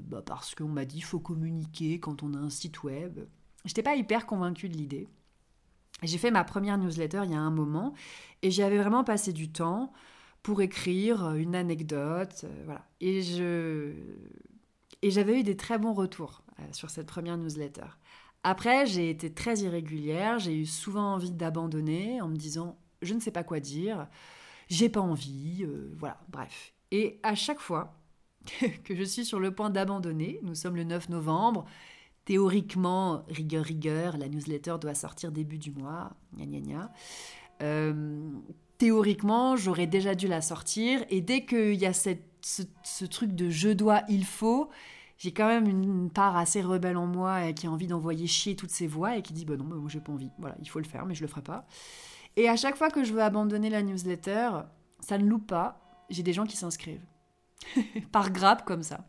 Bah 0.00 0.22
Parce 0.26 0.56
qu'on 0.56 0.68
m'a 0.68 0.84
dit 0.84 1.00
faut 1.00 1.20
communiquer 1.20 2.00
quand 2.00 2.24
on 2.24 2.34
a 2.34 2.38
un 2.38 2.50
site 2.50 2.82
web. 2.82 3.20
J'étais 3.66 3.82
pas 3.82 3.96
hyper 3.96 4.26
convaincue 4.26 4.68
de 4.68 4.76
l'idée. 4.76 5.08
J'ai 6.02 6.18
fait 6.18 6.30
ma 6.30 6.44
première 6.44 6.78
newsletter 6.78 7.22
il 7.24 7.32
y 7.32 7.34
a 7.34 7.40
un 7.40 7.50
moment 7.50 7.94
et 8.42 8.50
j'y 8.50 8.62
avais 8.62 8.78
vraiment 8.78 9.04
passé 9.04 9.32
du 9.32 9.50
temps 9.50 9.92
pour 10.42 10.60
écrire 10.62 11.32
une 11.34 11.54
anecdote, 11.54 12.44
euh, 12.44 12.62
voilà. 12.64 12.86
Et 13.00 13.22
je 13.22 13.92
et 15.02 15.10
j'avais 15.10 15.40
eu 15.40 15.42
des 15.42 15.56
très 15.56 15.78
bons 15.78 15.92
retours 15.92 16.42
euh, 16.60 16.62
sur 16.72 16.90
cette 16.90 17.06
première 17.06 17.36
newsletter. 17.36 17.86
Après, 18.42 18.86
j'ai 18.86 19.10
été 19.10 19.32
très 19.32 19.58
irrégulière, 19.60 20.38
j'ai 20.38 20.54
eu 20.54 20.66
souvent 20.66 21.14
envie 21.14 21.32
d'abandonner 21.32 22.20
en 22.20 22.28
me 22.28 22.36
disant 22.36 22.78
je 23.02 23.14
ne 23.14 23.20
sais 23.20 23.30
pas 23.32 23.42
quoi 23.42 23.60
dire, 23.60 24.06
j'ai 24.68 24.88
pas 24.88 25.00
envie, 25.00 25.66
voilà, 25.96 26.18
bref. 26.28 26.72
Et 26.92 27.18
à 27.22 27.34
chaque 27.34 27.60
fois, 27.60 27.96
que 28.84 28.94
je 28.94 29.02
suis 29.02 29.24
sur 29.24 29.40
le 29.40 29.50
point 29.50 29.70
d'abandonner. 29.70 30.40
Nous 30.42 30.54
sommes 30.54 30.76
le 30.76 30.84
9 30.84 31.08
novembre. 31.08 31.66
Théoriquement, 32.26 33.24
rigueur, 33.28 33.64
rigueur, 33.64 34.18
la 34.18 34.28
newsletter 34.28 34.76
doit 34.80 34.94
sortir 34.94 35.30
début 35.30 35.58
du 35.58 35.70
mois. 35.70 36.10
Gna, 36.36 36.44
gna, 36.44 36.60
gna. 36.60 36.92
Euh, 37.62 38.30
théoriquement, 38.78 39.56
j'aurais 39.56 39.86
déjà 39.86 40.16
dû 40.16 40.26
la 40.26 40.40
sortir. 40.40 41.04
Et 41.08 41.20
dès 41.20 41.44
qu'il 41.44 41.74
y 41.74 41.86
a 41.86 41.92
ce, 41.92 43.04
truc 43.04 43.32
de 43.32 43.48
je 43.48 43.68
dois, 43.68 44.02
il 44.08 44.24
faut, 44.24 44.70
j'ai 45.18 45.30
quand 45.30 45.46
même 45.46 45.68
une 45.68 46.10
part 46.10 46.36
assez 46.36 46.60
rebelle 46.62 46.96
en 46.96 47.06
moi 47.06 47.46
et 47.46 47.54
qui 47.54 47.68
a 47.68 47.70
envie 47.70 47.86
d'envoyer 47.86 48.26
chier 48.26 48.56
toutes 48.56 48.70
ces 48.70 48.88
voix 48.88 49.16
et 49.16 49.22
qui 49.22 49.32
dit 49.32 49.44
bah 49.44 49.56
non, 49.56 49.64
bah 49.64 49.76
moi 49.76 49.88
j'ai 49.88 50.00
pas 50.00 50.12
envie. 50.12 50.30
Voilà, 50.38 50.56
il 50.60 50.68
faut 50.68 50.80
le 50.80 50.84
faire, 50.84 51.06
mais 51.06 51.14
je 51.14 51.22
le 51.22 51.28
ferai 51.28 51.42
pas. 51.42 51.64
Et 52.34 52.48
à 52.48 52.56
chaque 52.56 52.76
fois 52.76 52.90
que 52.90 53.04
je 53.04 53.12
veux 53.12 53.22
abandonner 53.22 53.70
la 53.70 53.82
newsletter, 53.82 54.50
ça 54.98 55.16
ne 55.16 55.24
loupe 55.24 55.46
pas. 55.46 55.80
J'ai 56.10 56.24
des 56.24 56.32
gens 56.32 56.44
qui 56.44 56.56
s'inscrivent. 56.56 57.06
par 58.12 58.32
grappe 58.32 58.64
comme 58.64 58.82
ça. 58.82 59.06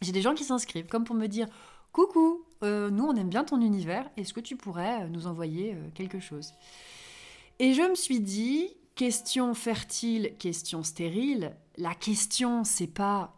J'ai 0.00 0.12
des 0.12 0.22
gens 0.22 0.34
qui 0.34 0.44
s'inscrivent 0.44 0.86
comme 0.86 1.04
pour 1.04 1.14
me 1.14 1.26
dire 1.26 1.46
Coucou, 1.92 2.44
euh, 2.62 2.88
nous 2.90 3.04
on 3.04 3.16
aime 3.16 3.28
bien 3.28 3.42
ton 3.42 3.60
univers, 3.60 4.08
est-ce 4.16 4.32
que 4.32 4.40
tu 4.40 4.56
pourrais 4.56 5.02
euh, 5.02 5.08
nous 5.08 5.26
envoyer 5.26 5.74
euh, 5.74 5.88
quelque 5.94 6.20
chose? 6.20 6.54
Et 7.58 7.74
je 7.74 7.82
me 7.82 7.96
suis 7.96 8.20
dit 8.20 8.68
question 8.94 9.54
fertile, 9.54 10.34
question 10.38 10.82
stérile. 10.82 11.56
La 11.76 11.94
question 11.94 12.64
c'est 12.64 12.86
pas 12.86 13.36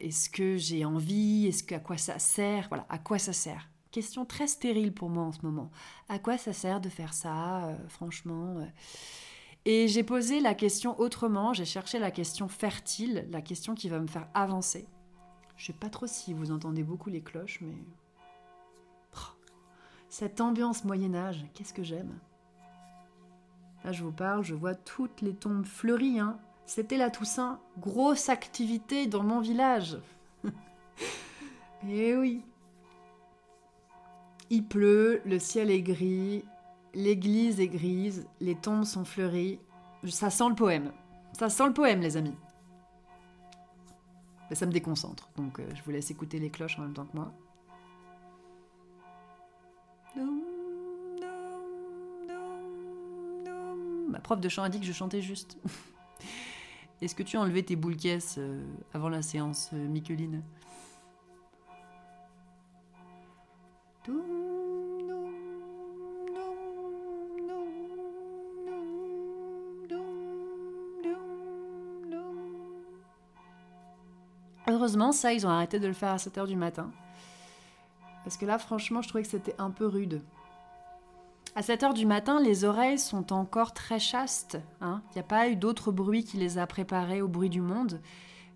est-ce 0.00 0.30
que 0.30 0.56
j'ai 0.56 0.86
envie, 0.86 1.46
est-ce 1.46 1.62
que 1.62 1.74
à 1.74 1.78
quoi 1.78 1.98
ça 1.98 2.18
sert, 2.18 2.68
voilà, 2.68 2.86
à 2.88 2.98
quoi 2.98 3.18
ça 3.18 3.34
sert? 3.34 3.68
Question 3.90 4.24
très 4.24 4.46
stérile 4.46 4.94
pour 4.94 5.10
moi 5.10 5.24
en 5.24 5.32
ce 5.32 5.42
moment. 5.42 5.70
À 6.08 6.18
quoi 6.18 6.38
ça 6.38 6.54
sert 6.54 6.80
de 6.80 6.88
faire 6.88 7.12
ça, 7.12 7.76
franchement 7.88 8.66
et 9.66 9.88
j'ai 9.88 10.04
posé 10.04 10.38
la 10.38 10.54
question 10.54 10.98
autrement, 11.00 11.52
j'ai 11.52 11.64
cherché 11.64 11.98
la 11.98 12.12
question 12.12 12.46
fertile, 12.46 13.26
la 13.30 13.42
question 13.42 13.74
qui 13.74 13.88
va 13.88 13.98
me 13.98 14.06
faire 14.06 14.28
avancer. 14.32 14.86
Je 15.56 15.66
sais 15.66 15.72
pas 15.72 15.88
trop 15.88 16.06
si 16.06 16.34
vous 16.34 16.50
entendez 16.52 16.82
beaucoup 16.82 17.10
les 17.10 17.20
cloches, 17.20 17.60
mais... 17.60 17.74
Cette 20.08 20.40
ambiance 20.40 20.84
Moyen 20.84 21.14
Âge, 21.14 21.44
qu'est-ce 21.52 21.74
que 21.74 21.82
j'aime. 21.82 22.18
Là, 23.84 23.92
je 23.92 24.04
vous 24.04 24.12
parle, 24.12 24.44
je 24.44 24.54
vois 24.54 24.74
toutes 24.74 25.20
les 25.20 25.34
tombes 25.34 25.66
fleuries. 25.66 26.20
Hein. 26.20 26.38
C'était 26.64 26.96
la 26.96 27.10
Toussaint, 27.10 27.60
grosse 27.78 28.28
activité 28.28 29.06
dans 29.06 29.22
mon 29.22 29.40
village. 29.40 29.98
Eh 31.88 32.16
oui. 32.16 32.42
Il 34.50 34.64
pleut, 34.64 35.20
le 35.24 35.38
ciel 35.38 35.70
est 35.70 35.82
gris, 35.82 36.42
L'église 36.96 37.60
est 37.60 37.68
grise, 37.68 38.26
les 38.40 38.54
tombes 38.54 38.84
sont 38.84 39.04
fleuries. 39.04 39.60
Ça 40.08 40.30
sent 40.30 40.48
le 40.48 40.54
poème. 40.54 40.92
Ça 41.34 41.50
sent 41.50 41.66
le 41.66 41.74
poème, 41.74 42.00
les 42.00 42.16
amis. 42.16 42.34
Ça 44.54 44.66
me 44.66 44.72
déconcentre, 44.72 45.28
donc 45.36 45.58
euh, 45.58 45.68
je 45.74 45.82
vous 45.82 45.90
laisse 45.90 46.10
écouter 46.10 46.38
les 46.38 46.50
cloches 46.50 46.78
en 46.78 46.82
même 46.82 46.94
temps 46.94 47.06
que 47.06 47.16
moi. 47.16 47.32
Ma 54.08 54.20
prof 54.20 54.40
de 54.40 54.48
chant 54.48 54.62
a 54.62 54.68
dit 54.68 54.80
que 54.80 54.86
je 54.86 54.92
chantais 54.92 55.20
juste. 55.20 55.58
Est-ce 57.02 57.14
que 57.14 57.22
tu 57.22 57.36
as 57.36 57.40
enlevé 57.40 57.62
tes 57.62 57.76
boules 57.76 57.96
caisses 57.96 58.36
euh, 58.38 58.64
avant 58.94 59.08
la 59.08 59.20
séance, 59.20 59.70
euh, 59.74 59.88
Micheline? 59.88 60.42
Heureusement, 74.86 75.10
ça, 75.10 75.32
ils 75.32 75.44
ont 75.44 75.50
arrêté 75.50 75.80
de 75.80 75.88
le 75.88 75.92
faire 75.92 76.12
à 76.12 76.16
7h 76.16 76.46
du 76.46 76.54
matin. 76.54 76.92
Parce 78.22 78.36
que 78.36 78.46
là, 78.46 78.56
franchement, 78.56 79.02
je 79.02 79.08
trouvais 79.08 79.24
que 79.24 79.28
c'était 79.28 79.56
un 79.58 79.72
peu 79.72 79.84
rude. 79.84 80.22
À 81.56 81.60
7h 81.60 81.92
du 81.92 82.06
matin, 82.06 82.40
les 82.40 82.62
oreilles 82.62 83.00
sont 83.00 83.32
encore 83.32 83.72
très 83.72 83.98
chastes. 83.98 84.60
Hein. 84.80 85.02
Il 85.10 85.14
n'y 85.14 85.22
a 85.22 85.24
pas 85.24 85.48
eu 85.48 85.56
d'autre 85.56 85.90
bruit 85.90 86.22
qui 86.22 86.36
les 86.36 86.56
a 86.56 86.68
préparées 86.68 87.20
au 87.20 87.26
bruit 87.26 87.50
du 87.50 87.60
monde. 87.60 88.00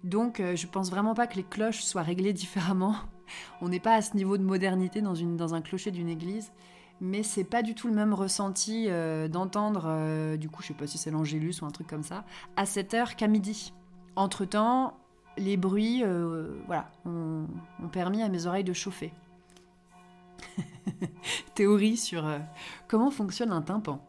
Donc, 0.05 0.39
euh, 0.39 0.55
je 0.55 0.69
pense 0.69 0.89
vraiment 0.89 1.15
pas 1.15 1.27
que 1.27 1.35
les 1.35 1.43
cloches 1.43 1.83
soient 1.83 2.03
réglées 2.03 2.33
différemment. 2.33 2.95
On 3.61 3.69
n'est 3.69 3.81
pas 3.81 3.95
à 3.95 4.01
ce 4.03 4.17
niveau 4.17 4.39
de 4.39 4.45
modernité 4.45 5.03
dans, 5.03 5.17
une, 5.17 5.37
dans 5.37 5.57
un 5.57 5.63
clocher 5.63 5.91
d'une 5.91 6.09
église. 6.09 6.53
Mais 7.01 7.25
c'est 7.25 7.43
pas 7.43 7.63
du 7.65 7.75
tout 7.75 7.89
le 7.89 7.95
même 7.95 8.15
ressenti 8.15 8.87
euh, 8.89 9.27
d'entendre, 9.27 9.87
euh, 9.89 10.37
du 10.37 10.49
coup, 10.49 10.63
je 10.63 10.69
sais 10.69 10.75
pas 10.75 10.87
si 10.87 10.97
c'est 10.97 11.11
l'Angélus 11.11 11.61
ou 11.61 11.67
un 11.67 11.73
truc 11.73 11.89
comme 11.89 12.05
ça, 12.05 12.25
à 12.57 12.67
7h 12.67 13.17
qu'à 13.17 13.27
midi. 13.27 13.73
entre-temps, 14.15 14.95
les 15.41 15.57
bruits 15.57 16.03
euh, 16.05 16.61
voilà, 16.67 16.91
ont, 17.05 17.47
permis 17.91 18.23
à 18.23 18.29
mes 18.29 18.47
oreilles 18.47 18.65
de 18.65 18.73
chauffer. 18.73 19.13
Théorie 21.55 21.97
sur 21.97 22.27
euh, 22.27 22.39
comment 22.87 23.11
fonctionne 23.11 23.53
un 23.53 23.63
tympan. 23.63 24.05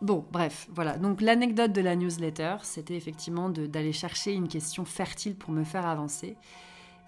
Bon, 0.00 0.24
bref, 0.30 0.68
voilà. 0.72 0.96
Donc 0.96 1.20
l'anecdote 1.20 1.72
de 1.72 1.80
la 1.80 1.96
newsletter, 1.96 2.56
c'était 2.62 2.94
effectivement 2.94 3.48
d'aller 3.48 3.92
chercher 3.92 4.32
une 4.32 4.46
question 4.46 4.84
fertile 4.84 5.34
pour 5.34 5.50
me 5.50 5.64
faire 5.64 5.86
avancer 5.86 6.36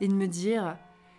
et 0.01 0.09
de 0.09 0.15
me 0.15 0.27
dire, 0.27 0.77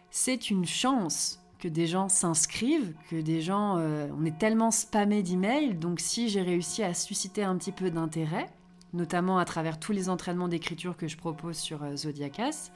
c'est 0.10 0.50
une 0.50 0.66
chance 0.66 1.40
que 1.60 1.68
des 1.68 1.86
gens 1.86 2.10
s'inscrivent, 2.10 2.94
que 3.10 3.22
des 3.22 3.42
gens... 3.42 3.78
Euh, 3.78 4.08
on 4.20 4.26
est 4.26 4.38
tellement 4.38 4.72
spammé 4.72 5.22
d'emails, 5.22 5.76
donc 5.76 6.00
si 6.00 6.28
j'ai 6.28 6.42
réussi 6.42 6.84
à 6.84 6.94
susciter 6.94 7.44
un 7.44 7.56
petit 7.56 7.72
peu 7.72 7.92
d'intérêt, 7.92 8.48
notamment 8.94 9.38
à 9.38 9.46
travers 9.46 9.80
tous 9.80 9.92
les 9.92 10.10
entraînements 10.10 10.48
d'écriture 10.48 10.98
que 10.98 11.08
je 11.08 11.18
propose 11.18 11.58
sur 11.58 11.84
euh, 11.84 11.96
Zodiacas, 11.96 12.72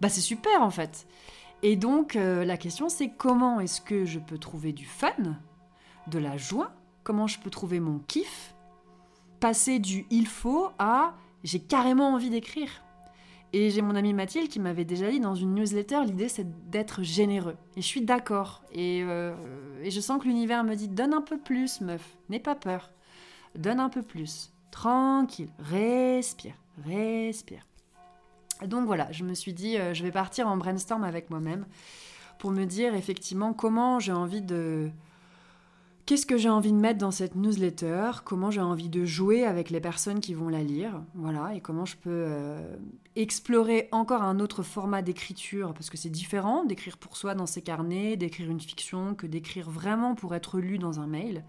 bah 0.00 0.08
c'est 0.08 0.20
super 0.20 0.62
en 0.62 0.70
fait. 0.70 1.06
Et 1.62 1.76
donc 1.76 2.16
euh, 2.16 2.44
la 2.44 2.56
question 2.56 2.88
c'est 2.88 3.10
comment 3.10 3.60
est-ce 3.60 3.80
que 3.80 4.04
je 4.04 4.18
peux 4.18 4.38
trouver 4.38 4.72
du 4.72 4.86
fun, 4.86 5.12
de 6.06 6.18
la 6.18 6.36
joie, 6.36 6.72
comment 7.02 7.26
je 7.26 7.38
peux 7.38 7.50
trouver 7.50 7.80
mon 7.80 7.98
kiff, 8.00 8.54
passer 9.40 9.78
du 9.78 10.06
il 10.10 10.26
faut 10.26 10.70
à 10.78 11.14
j'ai 11.44 11.60
carrément 11.60 12.12
envie 12.12 12.30
d'écrire. 12.30 12.82
Et 13.54 13.70
j'ai 13.70 13.80
mon 13.80 13.96
amie 13.96 14.12
Mathilde 14.12 14.48
qui 14.48 14.60
m'avait 14.60 14.84
déjà 14.84 15.10
dit 15.10 15.20
dans 15.20 15.34
une 15.34 15.54
newsletter, 15.54 16.04
l'idée 16.04 16.28
c'est 16.28 16.70
d'être 16.70 17.02
généreux. 17.02 17.56
Et 17.76 17.80
je 17.80 17.86
suis 17.86 18.02
d'accord. 18.02 18.62
Et, 18.72 19.02
euh, 19.04 19.34
et, 19.82 19.90
je 19.90 20.00
sens 20.00 20.20
que 20.20 20.28
l'univers 20.28 20.64
me 20.64 20.74
dit, 20.74 20.88
donne 20.88 21.14
un 21.14 21.22
peu 21.22 21.38
plus, 21.38 21.80
meuf, 21.80 22.18
n'aie 22.28 22.40
pas 22.40 22.54
peur. 22.54 22.90
Donne 23.54 23.80
un 23.80 23.88
peu 23.88 24.02
plus. 24.02 24.52
Tranquille, 24.70 25.50
respire, 25.58 26.54
respire. 26.84 27.66
Donc 28.66 28.86
voilà, 28.86 29.10
je 29.12 29.24
me 29.24 29.34
suis 29.34 29.52
dit, 29.52 29.78
euh, 29.78 29.94
je 29.94 30.02
vais 30.02 30.10
partir 30.10 30.48
en 30.48 30.56
brainstorm 30.56 31.04
avec 31.04 31.30
moi-même 31.30 31.66
pour 32.38 32.50
me 32.50 32.64
dire 32.64 32.94
effectivement 32.94 33.52
comment 33.52 34.00
j'ai 34.00 34.12
envie 34.12 34.42
de... 34.42 34.90
Qu'est-ce 36.06 36.24
que 36.24 36.38
j'ai 36.38 36.48
envie 36.48 36.72
de 36.72 36.78
mettre 36.78 36.98
dans 36.98 37.10
cette 37.10 37.34
newsletter 37.34 38.12
Comment 38.24 38.50
j'ai 38.50 38.62
envie 38.62 38.88
de 38.88 39.04
jouer 39.04 39.44
avec 39.44 39.68
les 39.68 39.80
personnes 39.80 40.20
qui 40.20 40.32
vont 40.32 40.48
la 40.48 40.62
lire 40.62 41.02
Voilà, 41.14 41.54
et 41.54 41.60
comment 41.60 41.84
je 41.84 41.96
peux 41.96 42.08
euh, 42.10 42.76
explorer 43.14 43.90
encore 43.92 44.22
un 44.22 44.40
autre 44.40 44.62
format 44.62 45.02
d'écriture, 45.02 45.74
parce 45.74 45.90
que 45.90 45.98
c'est 45.98 46.08
différent 46.08 46.64
d'écrire 46.64 46.96
pour 46.96 47.18
soi 47.18 47.34
dans 47.34 47.44
ses 47.44 47.60
carnets, 47.60 48.16
d'écrire 48.16 48.50
une 48.50 48.60
fiction, 48.60 49.14
que 49.14 49.26
d'écrire 49.26 49.68
vraiment 49.68 50.14
pour 50.14 50.34
être 50.34 50.58
lu 50.58 50.78
dans 50.78 50.98
un 50.98 51.06
mail. 51.06 51.44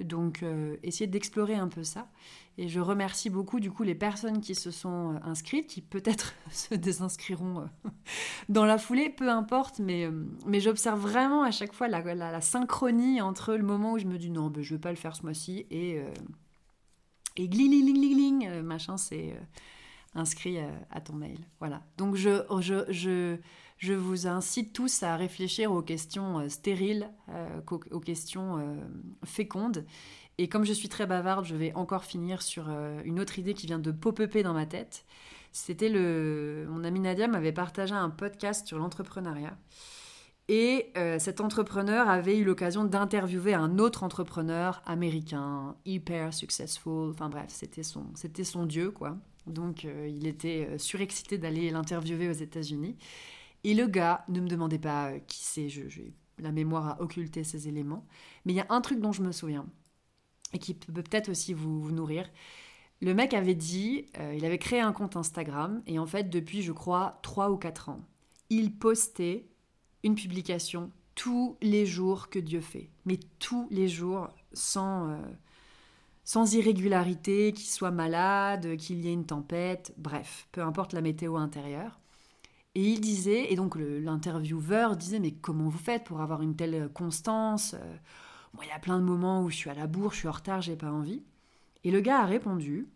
Donc, 0.00 0.42
euh, 0.42 0.76
essayer 0.82 1.06
d'explorer 1.06 1.54
un 1.54 1.68
peu 1.68 1.82
ça. 1.82 2.08
Et 2.58 2.68
je 2.68 2.80
remercie 2.80 3.28
beaucoup 3.28 3.60
du 3.60 3.70
coup 3.70 3.82
les 3.82 3.94
personnes 3.94 4.40
qui 4.40 4.54
se 4.54 4.70
sont 4.70 5.14
euh, 5.14 5.18
inscrites, 5.22 5.66
qui 5.66 5.82
peut-être 5.82 6.34
se 6.50 6.74
désinscriront 6.74 7.60
euh, 7.60 7.90
dans 8.48 8.64
la 8.64 8.78
foulée, 8.78 9.10
peu 9.10 9.30
importe, 9.30 9.78
mais, 9.78 10.06
euh, 10.06 10.24
mais 10.46 10.60
j'observe 10.60 11.00
vraiment 11.00 11.42
à 11.42 11.50
chaque 11.50 11.74
fois 11.74 11.88
la, 11.88 12.40
synchronie 12.40 13.20
entre 13.20 13.54
le 13.54 13.62
moment 13.62 13.92
où 13.92 13.98
je 13.98 14.06
me 14.06 14.16
dis 14.16 14.30
non, 14.30 14.48
ben, 14.48 14.62
je 14.62 14.72
ne 14.72 14.78
vais 14.78 14.80
pas 14.80 14.90
le 14.90 14.96
faire 14.96 15.14
ce 15.14 15.22
mois-ci 15.22 15.66
et, 15.70 16.00
et 17.36 17.48
gling, 17.48 18.62
machin, 18.62 18.96
c'est 18.96 19.34
inscrit 20.14 20.58
à, 20.90 21.00
ton 21.00 21.14
mail. 21.14 21.38
Voilà. 21.58 21.82
Donc 21.98 22.14
je, 22.14 22.42
je, 22.60 22.84
je, 22.90 23.36
je, 23.76 23.92
vous 23.92 24.26
incite 24.26 24.72
tous 24.72 25.02
à 25.02 25.16
réfléchir 25.16 25.72
aux 25.72 25.82
questions 25.82 26.48
stériles, 26.48 27.10
aux 27.90 28.00
questions 28.00 28.76
fécondes 29.24 29.84
et 30.38 30.48
comme 30.48 30.64
je 30.64 30.72
suis 30.72 30.88
très 30.88 31.06
bavarde, 31.06 31.46
je 31.46 31.56
vais 31.56 31.72
encore 31.74 32.04
finir 32.04 32.42
sur 32.42 32.66
euh, 32.68 33.00
une 33.04 33.20
autre 33.20 33.38
idée 33.38 33.54
qui 33.54 33.66
vient 33.66 33.78
de 33.78 33.90
pop-upper 33.90 34.42
dans 34.42 34.52
ma 34.52 34.66
tête. 34.66 35.04
C'était 35.52 35.88
le. 35.88 36.66
Mon 36.68 36.84
ami 36.84 37.00
Nadia 37.00 37.26
m'avait 37.26 37.52
partagé 37.52 37.94
un 37.94 38.10
podcast 38.10 38.66
sur 38.66 38.78
l'entrepreneuriat. 38.78 39.56
Et 40.48 40.92
euh, 40.96 41.18
cet 41.18 41.40
entrepreneur 41.40 42.08
avait 42.08 42.36
eu 42.36 42.44
l'occasion 42.44 42.84
d'interviewer 42.84 43.54
un 43.54 43.78
autre 43.78 44.04
entrepreneur 44.04 44.82
américain, 44.84 45.74
hyper 45.86 46.34
successful. 46.34 47.10
Enfin 47.10 47.30
bref, 47.30 47.46
c'était 47.48 47.82
son, 47.82 48.04
c'était 48.14 48.44
son 48.44 48.66
dieu, 48.66 48.90
quoi. 48.90 49.16
Donc 49.46 49.86
euh, 49.86 50.06
il 50.08 50.26
était 50.26 50.78
surexcité 50.78 51.38
d'aller 51.38 51.70
l'interviewer 51.70 52.28
aux 52.28 52.32
États-Unis. 52.32 52.96
Et 53.64 53.74
le 53.74 53.86
gars, 53.86 54.24
ne 54.28 54.40
me 54.40 54.48
demandez 54.48 54.78
pas 54.78 55.18
qui 55.20 55.42
c'est, 55.42 55.68
j'ai 55.68 56.14
la 56.38 56.52
mémoire 56.52 56.88
a 56.88 57.00
occulté 57.00 57.44
ces 57.44 57.68
éléments. 57.68 58.06
Mais 58.44 58.52
il 58.52 58.56
y 58.56 58.60
a 58.60 58.66
un 58.68 58.80
truc 58.80 59.00
dont 59.00 59.12
je 59.12 59.22
me 59.22 59.32
souviens 59.32 59.66
et 60.52 60.58
qui 60.58 60.74
peut 60.74 61.02
peut-être 61.02 61.28
aussi 61.28 61.54
vous, 61.54 61.90
nourrir. 61.90 62.28
Le 63.02 63.14
mec 63.14 63.34
avait 63.34 63.54
dit, 63.54 64.06
euh, 64.18 64.34
il 64.34 64.44
avait 64.44 64.58
créé 64.58 64.80
un 64.80 64.92
compte 64.92 65.16
Instagram 65.16 65.82
et 65.86 65.98
en 65.98 66.06
fait 66.06 66.30
depuis 66.30 66.62
je 66.62 66.72
crois 66.72 67.18
3 67.22 67.50
ou 67.50 67.56
4 67.56 67.90
ans, 67.90 68.00
il 68.48 68.72
postait 68.72 69.46
une 70.02 70.14
publication 70.14 70.90
tous 71.14 71.56
les 71.60 71.84
jours 71.84 72.28
que 72.28 72.38
Dieu 72.38 72.60
fait, 72.60 72.90
mais 73.04 73.18
tous 73.38 73.66
les 73.70 73.88
jours 73.88 74.28
sans, 74.52 75.10
euh, 75.10 75.18
sans 76.24 76.54
irrégularité, 76.54 77.52
qu'il 77.52 77.66
soit 77.66 77.90
malade, 77.90 78.76
qu'il 78.76 79.04
y 79.04 79.08
ait 79.08 79.12
une 79.12 79.26
tempête, 79.26 79.92
bref, 79.96 80.46
peu 80.52 80.62
importe 80.62 80.92
la 80.92 81.00
météo 81.00 81.36
intérieure. 81.36 81.98
Et 82.76 82.82
il 82.82 83.00
disait, 83.00 83.50
et 83.50 83.56
donc 83.56 83.74
l'intervieweur 83.76 84.96
disait, 84.96 85.18
mais 85.18 85.32
comment 85.32 85.68
vous 85.68 85.78
faites 85.78 86.04
pour 86.04 86.20
avoir 86.20 86.42
une 86.42 86.54
telle 86.54 86.90
constance 86.92 87.74
il 88.62 88.68
y 88.68 88.72
a 88.72 88.78
plein 88.78 88.98
de 88.98 89.04
moments 89.04 89.42
où 89.42 89.50
je 89.50 89.56
suis 89.56 89.70
à 89.70 89.74
la 89.74 89.86
bourre, 89.86 90.12
je 90.12 90.18
suis 90.18 90.28
en 90.28 90.32
retard, 90.32 90.62
j'ai 90.62 90.76
pas 90.76 90.90
envie. 90.90 91.22
Et 91.84 91.90
le 91.90 92.00
gars 92.00 92.20
a 92.20 92.26
répondu 92.26 92.88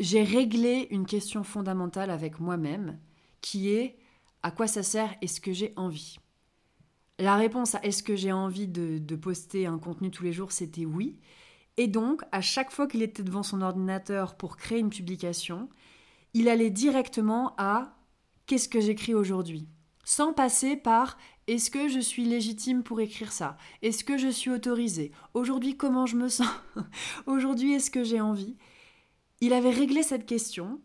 J'ai 0.00 0.22
réglé 0.22 0.88
une 0.90 1.06
question 1.06 1.42
fondamentale 1.44 2.10
avec 2.10 2.40
moi-même 2.40 2.98
qui 3.40 3.70
est 3.70 3.96
à 4.42 4.50
quoi 4.50 4.66
ça 4.66 4.82
sert 4.82 5.14
Est-ce 5.22 5.40
que 5.40 5.52
j'ai 5.52 5.72
envie? 5.76 6.18
La 7.18 7.36
réponse 7.36 7.74
à 7.74 7.80
est-ce 7.82 8.02
que 8.02 8.14
j'ai 8.14 8.32
envie 8.32 8.68
de 8.68 9.16
poster 9.16 9.66
un 9.66 9.78
contenu 9.78 10.10
tous 10.10 10.24
les 10.24 10.32
jours, 10.32 10.52
c'était 10.52 10.84
oui. 10.84 11.18
Et 11.76 11.88
donc, 11.88 12.22
à 12.30 12.40
chaque 12.40 12.70
fois 12.70 12.86
qu'il 12.86 13.02
était 13.02 13.24
devant 13.24 13.42
son 13.42 13.60
ordinateur 13.60 14.36
pour 14.36 14.56
créer 14.56 14.78
une 14.78 14.90
publication, 14.90 15.68
il 16.34 16.48
allait 16.48 16.70
directement 16.70 17.54
à 17.58 17.96
qu'est-ce 18.46 18.68
que 18.68 18.80
j'écris 18.80 19.14
aujourd'hui 19.14 19.68
sans 20.08 20.32
passer 20.32 20.74
par 20.74 21.18
est-ce 21.48 21.70
que 21.70 21.86
je 21.86 22.00
suis 22.00 22.24
légitime 22.24 22.82
pour 22.82 22.98
écrire 22.98 23.30
ça 23.30 23.58
Est-ce 23.82 24.04
que 24.04 24.16
je 24.16 24.28
suis 24.28 24.50
autorisée 24.50 25.12
Aujourd'hui, 25.34 25.76
comment 25.76 26.06
je 26.06 26.16
me 26.16 26.28
sens 26.28 26.48
Aujourd'hui, 27.26 27.74
est-ce 27.74 27.90
que 27.90 28.04
j'ai 28.04 28.18
envie 28.18 28.56
Il 29.42 29.52
avait 29.52 29.68
réglé 29.68 30.02
cette 30.02 30.24
question, 30.24 30.80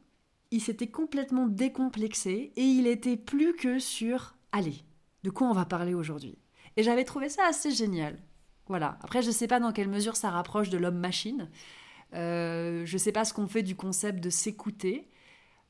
il 0.52 0.60
s'était 0.60 0.88
complètement 0.88 1.48
décomplexé 1.48 2.52
et 2.58 2.64
il 2.64 2.86
était 2.86 3.16
plus 3.16 3.56
que 3.56 3.80
sur 3.80 4.36
allez, 4.52 4.84
de 5.24 5.30
quoi 5.30 5.48
on 5.48 5.54
va 5.54 5.64
parler 5.64 5.94
aujourd'hui 5.94 6.38
Et 6.76 6.84
j'avais 6.84 7.06
trouvé 7.06 7.30
ça 7.30 7.48
assez 7.48 7.72
génial. 7.72 8.22
Voilà. 8.68 9.00
Après, 9.04 9.22
je 9.22 9.28
ne 9.28 9.34
sais 9.34 9.48
pas 9.48 9.62
dans 9.62 9.72
quelle 9.72 9.90
mesure 9.90 10.18
ça 10.18 10.32
rapproche 10.32 10.70
de 10.70 10.78
l'homme-machine. 10.78 11.50
Euh, 12.14 12.86
je 12.86 12.94
ne 12.94 13.00
sais 13.00 13.14
pas 13.14 13.24
ce 13.24 13.34
qu'on 13.34 13.48
fait 13.48 13.64
du 13.64 13.78
concept 13.78 14.22
de 14.22 14.30
s'écouter. 14.30 15.10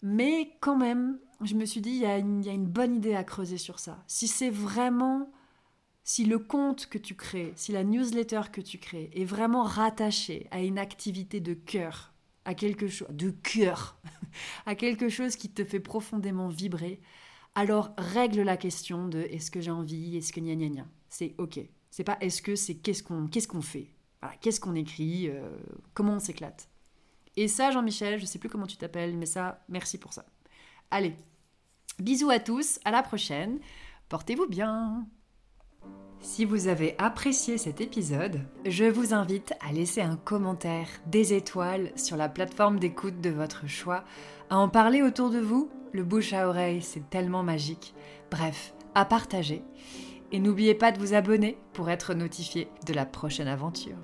Mais 0.03 0.51
quand 0.59 0.75
même, 0.75 1.17
je 1.41 1.55
me 1.55 1.65
suis 1.65 1.79
dit, 1.79 1.91
il 1.91 2.01
y, 2.01 2.05
a 2.05 2.17
une, 2.17 2.67
bonne 2.67 2.93
idée 2.93 3.15
à 3.15 3.23
creuser 3.23 3.57
sur 3.57 3.79
ça. 3.79 4.03
Si 4.05 4.27
c'est 4.27 4.49
vraiment, 4.49 5.31
si 6.03 6.25
le 6.25 6.39
compte 6.39 6.87
que 6.87 6.97
tu 6.97 7.15
crées, 7.15 7.53
si 7.55 7.71
la 7.71 7.85
newsletter 7.85 8.41
que 8.51 8.59
tu 8.59 8.79
crées 8.79 9.09
est 9.15 9.23
vraiment 9.23 9.63
rattachée 9.63 10.47
à 10.51 10.61
une 10.61 10.77
activité 10.77 11.39
de 11.39 11.53
cœur, 11.53 12.13
à 12.43 12.53
quelque 12.53 12.89
chose, 12.89 13.07
de 13.11 13.29
cœur, 13.29 13.97
à 14.65 14.75
quelque 14.75 15.07
chose 15.07 15.37
qui 15.37 15.49
te 15.49 15.63
fait 15.63 15.79
profondément 15.79 16.49
vibrer, 16.49 16.99
alors 17.55 17.93
règle 17.97 18.41
la 18.41 18.57
question 18.57 19.07
de 19.07 19.19
est-ce 19.19 19.51
que 19.51 19.61
j'ai 19.61 19.71
envie, 19.71 20.17
est-ce 20.17 20.33
que 20.33 20.41
gna 20.41 20.55
gna 20.55 20.67
gna. 20.67 20.85
C'est 21.07 21.33
ok. 21.37 21.61
C'est 21.91 22.03
pas 22.03 22.17
est-ce 22.19 22.41
que, 22.41 22.57
c'est 22.57 22.75
qu'est-ce 22.75 23.03
qu'on 23.03 23.27
qu'est-ce 23.27 23.47
fait. 23.61 23.87
qu'est-ce 24.41 24.59
qu'on 24.59 24.75
écrit, 24.75 25.29
euh, 25.29 25.49
comment 25.93 26.15
on 26.15 26.19
s'éclate. 26.19 26.67
Et 27.35 27.47
ça, 27.47 27.71
Jean-Michel, 27.71 28.19
je 28.19 28.25
sais 28.25 28.39
plus 28.39 28.49
comment 28.49 28.67
tu 28.67 28.77
t'appelles, 28.77 29.15
mais 29.17 29.25
ça, 29.25 29.63
merci 29.69 29.97
pour 29.97 30.13
ça. 30.13 30.25
Allez, 30.91 31.15
bisous 31.99 32.29
à 32.29 32.39
tous, 32.39 32.79
à 32.85 32.91
la 32.91 33.01
prochaine, 33.01 33.59
portez-vous 34.09 34.47
bien. 34.47 35.07
Si 36.19 36.45
vous 36.45 36.67
avez 36.67 36.95
apprécié 36.99 37.57
cet 37.57 37.81
épisode, 37.81 38.41
je 38.65 38.85
vous 38.85 39.13
invite 39.13 39.53
à 39.59 39.73
laisser 39.73 40.01
un 40.01 40.15
commentaire, 40.15 40.87
des 41.05 41.33
étoiles 41.33 41.91
sur 41.97 42.15
la 42.15 42.29
plateforme 42.29 42.79
d'écoute 42.79 43.19
de 43.19 43.29
votre 43.29 43.67
choix, 43.67 44.05
à 44.49 44.57
en 44.57 44.69
parler 44.69 45.01
autour 45.01 45.29
de 45.31 45.39
vous, 45.39 45.69
le 45.91 46.03
bouche 46.03 46.31
à 46.33 46.47
oreille, 46.47 46.81
c'est 46.81 47.09
tellement 47.09 47.43
magique. 47.43 47.93
Bref, 48.31 48.73
à 48.95 49.05
partager. 49.05 49.63
Et 50.31 50.39
n'oubliez 50.39 50.75
pas 50.75 50.91
de 50.91 50.99
vous 50.99 51.13
abonner 51.13 51.57
pour 51.73 51.89
être 51.89 52.13
notifié 52.13 52.67
de 52.87 52.93
la 52.93 53.05
prochaine 53.05 53.47
aventure. 53.47 53.97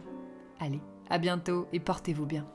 Allez, 0.59 0.81
à 1.09 1.17
bientôt 1.19 1.67
et 1.71 1.79
portez-vous 1.79 2.25
bien. 2.25 2.45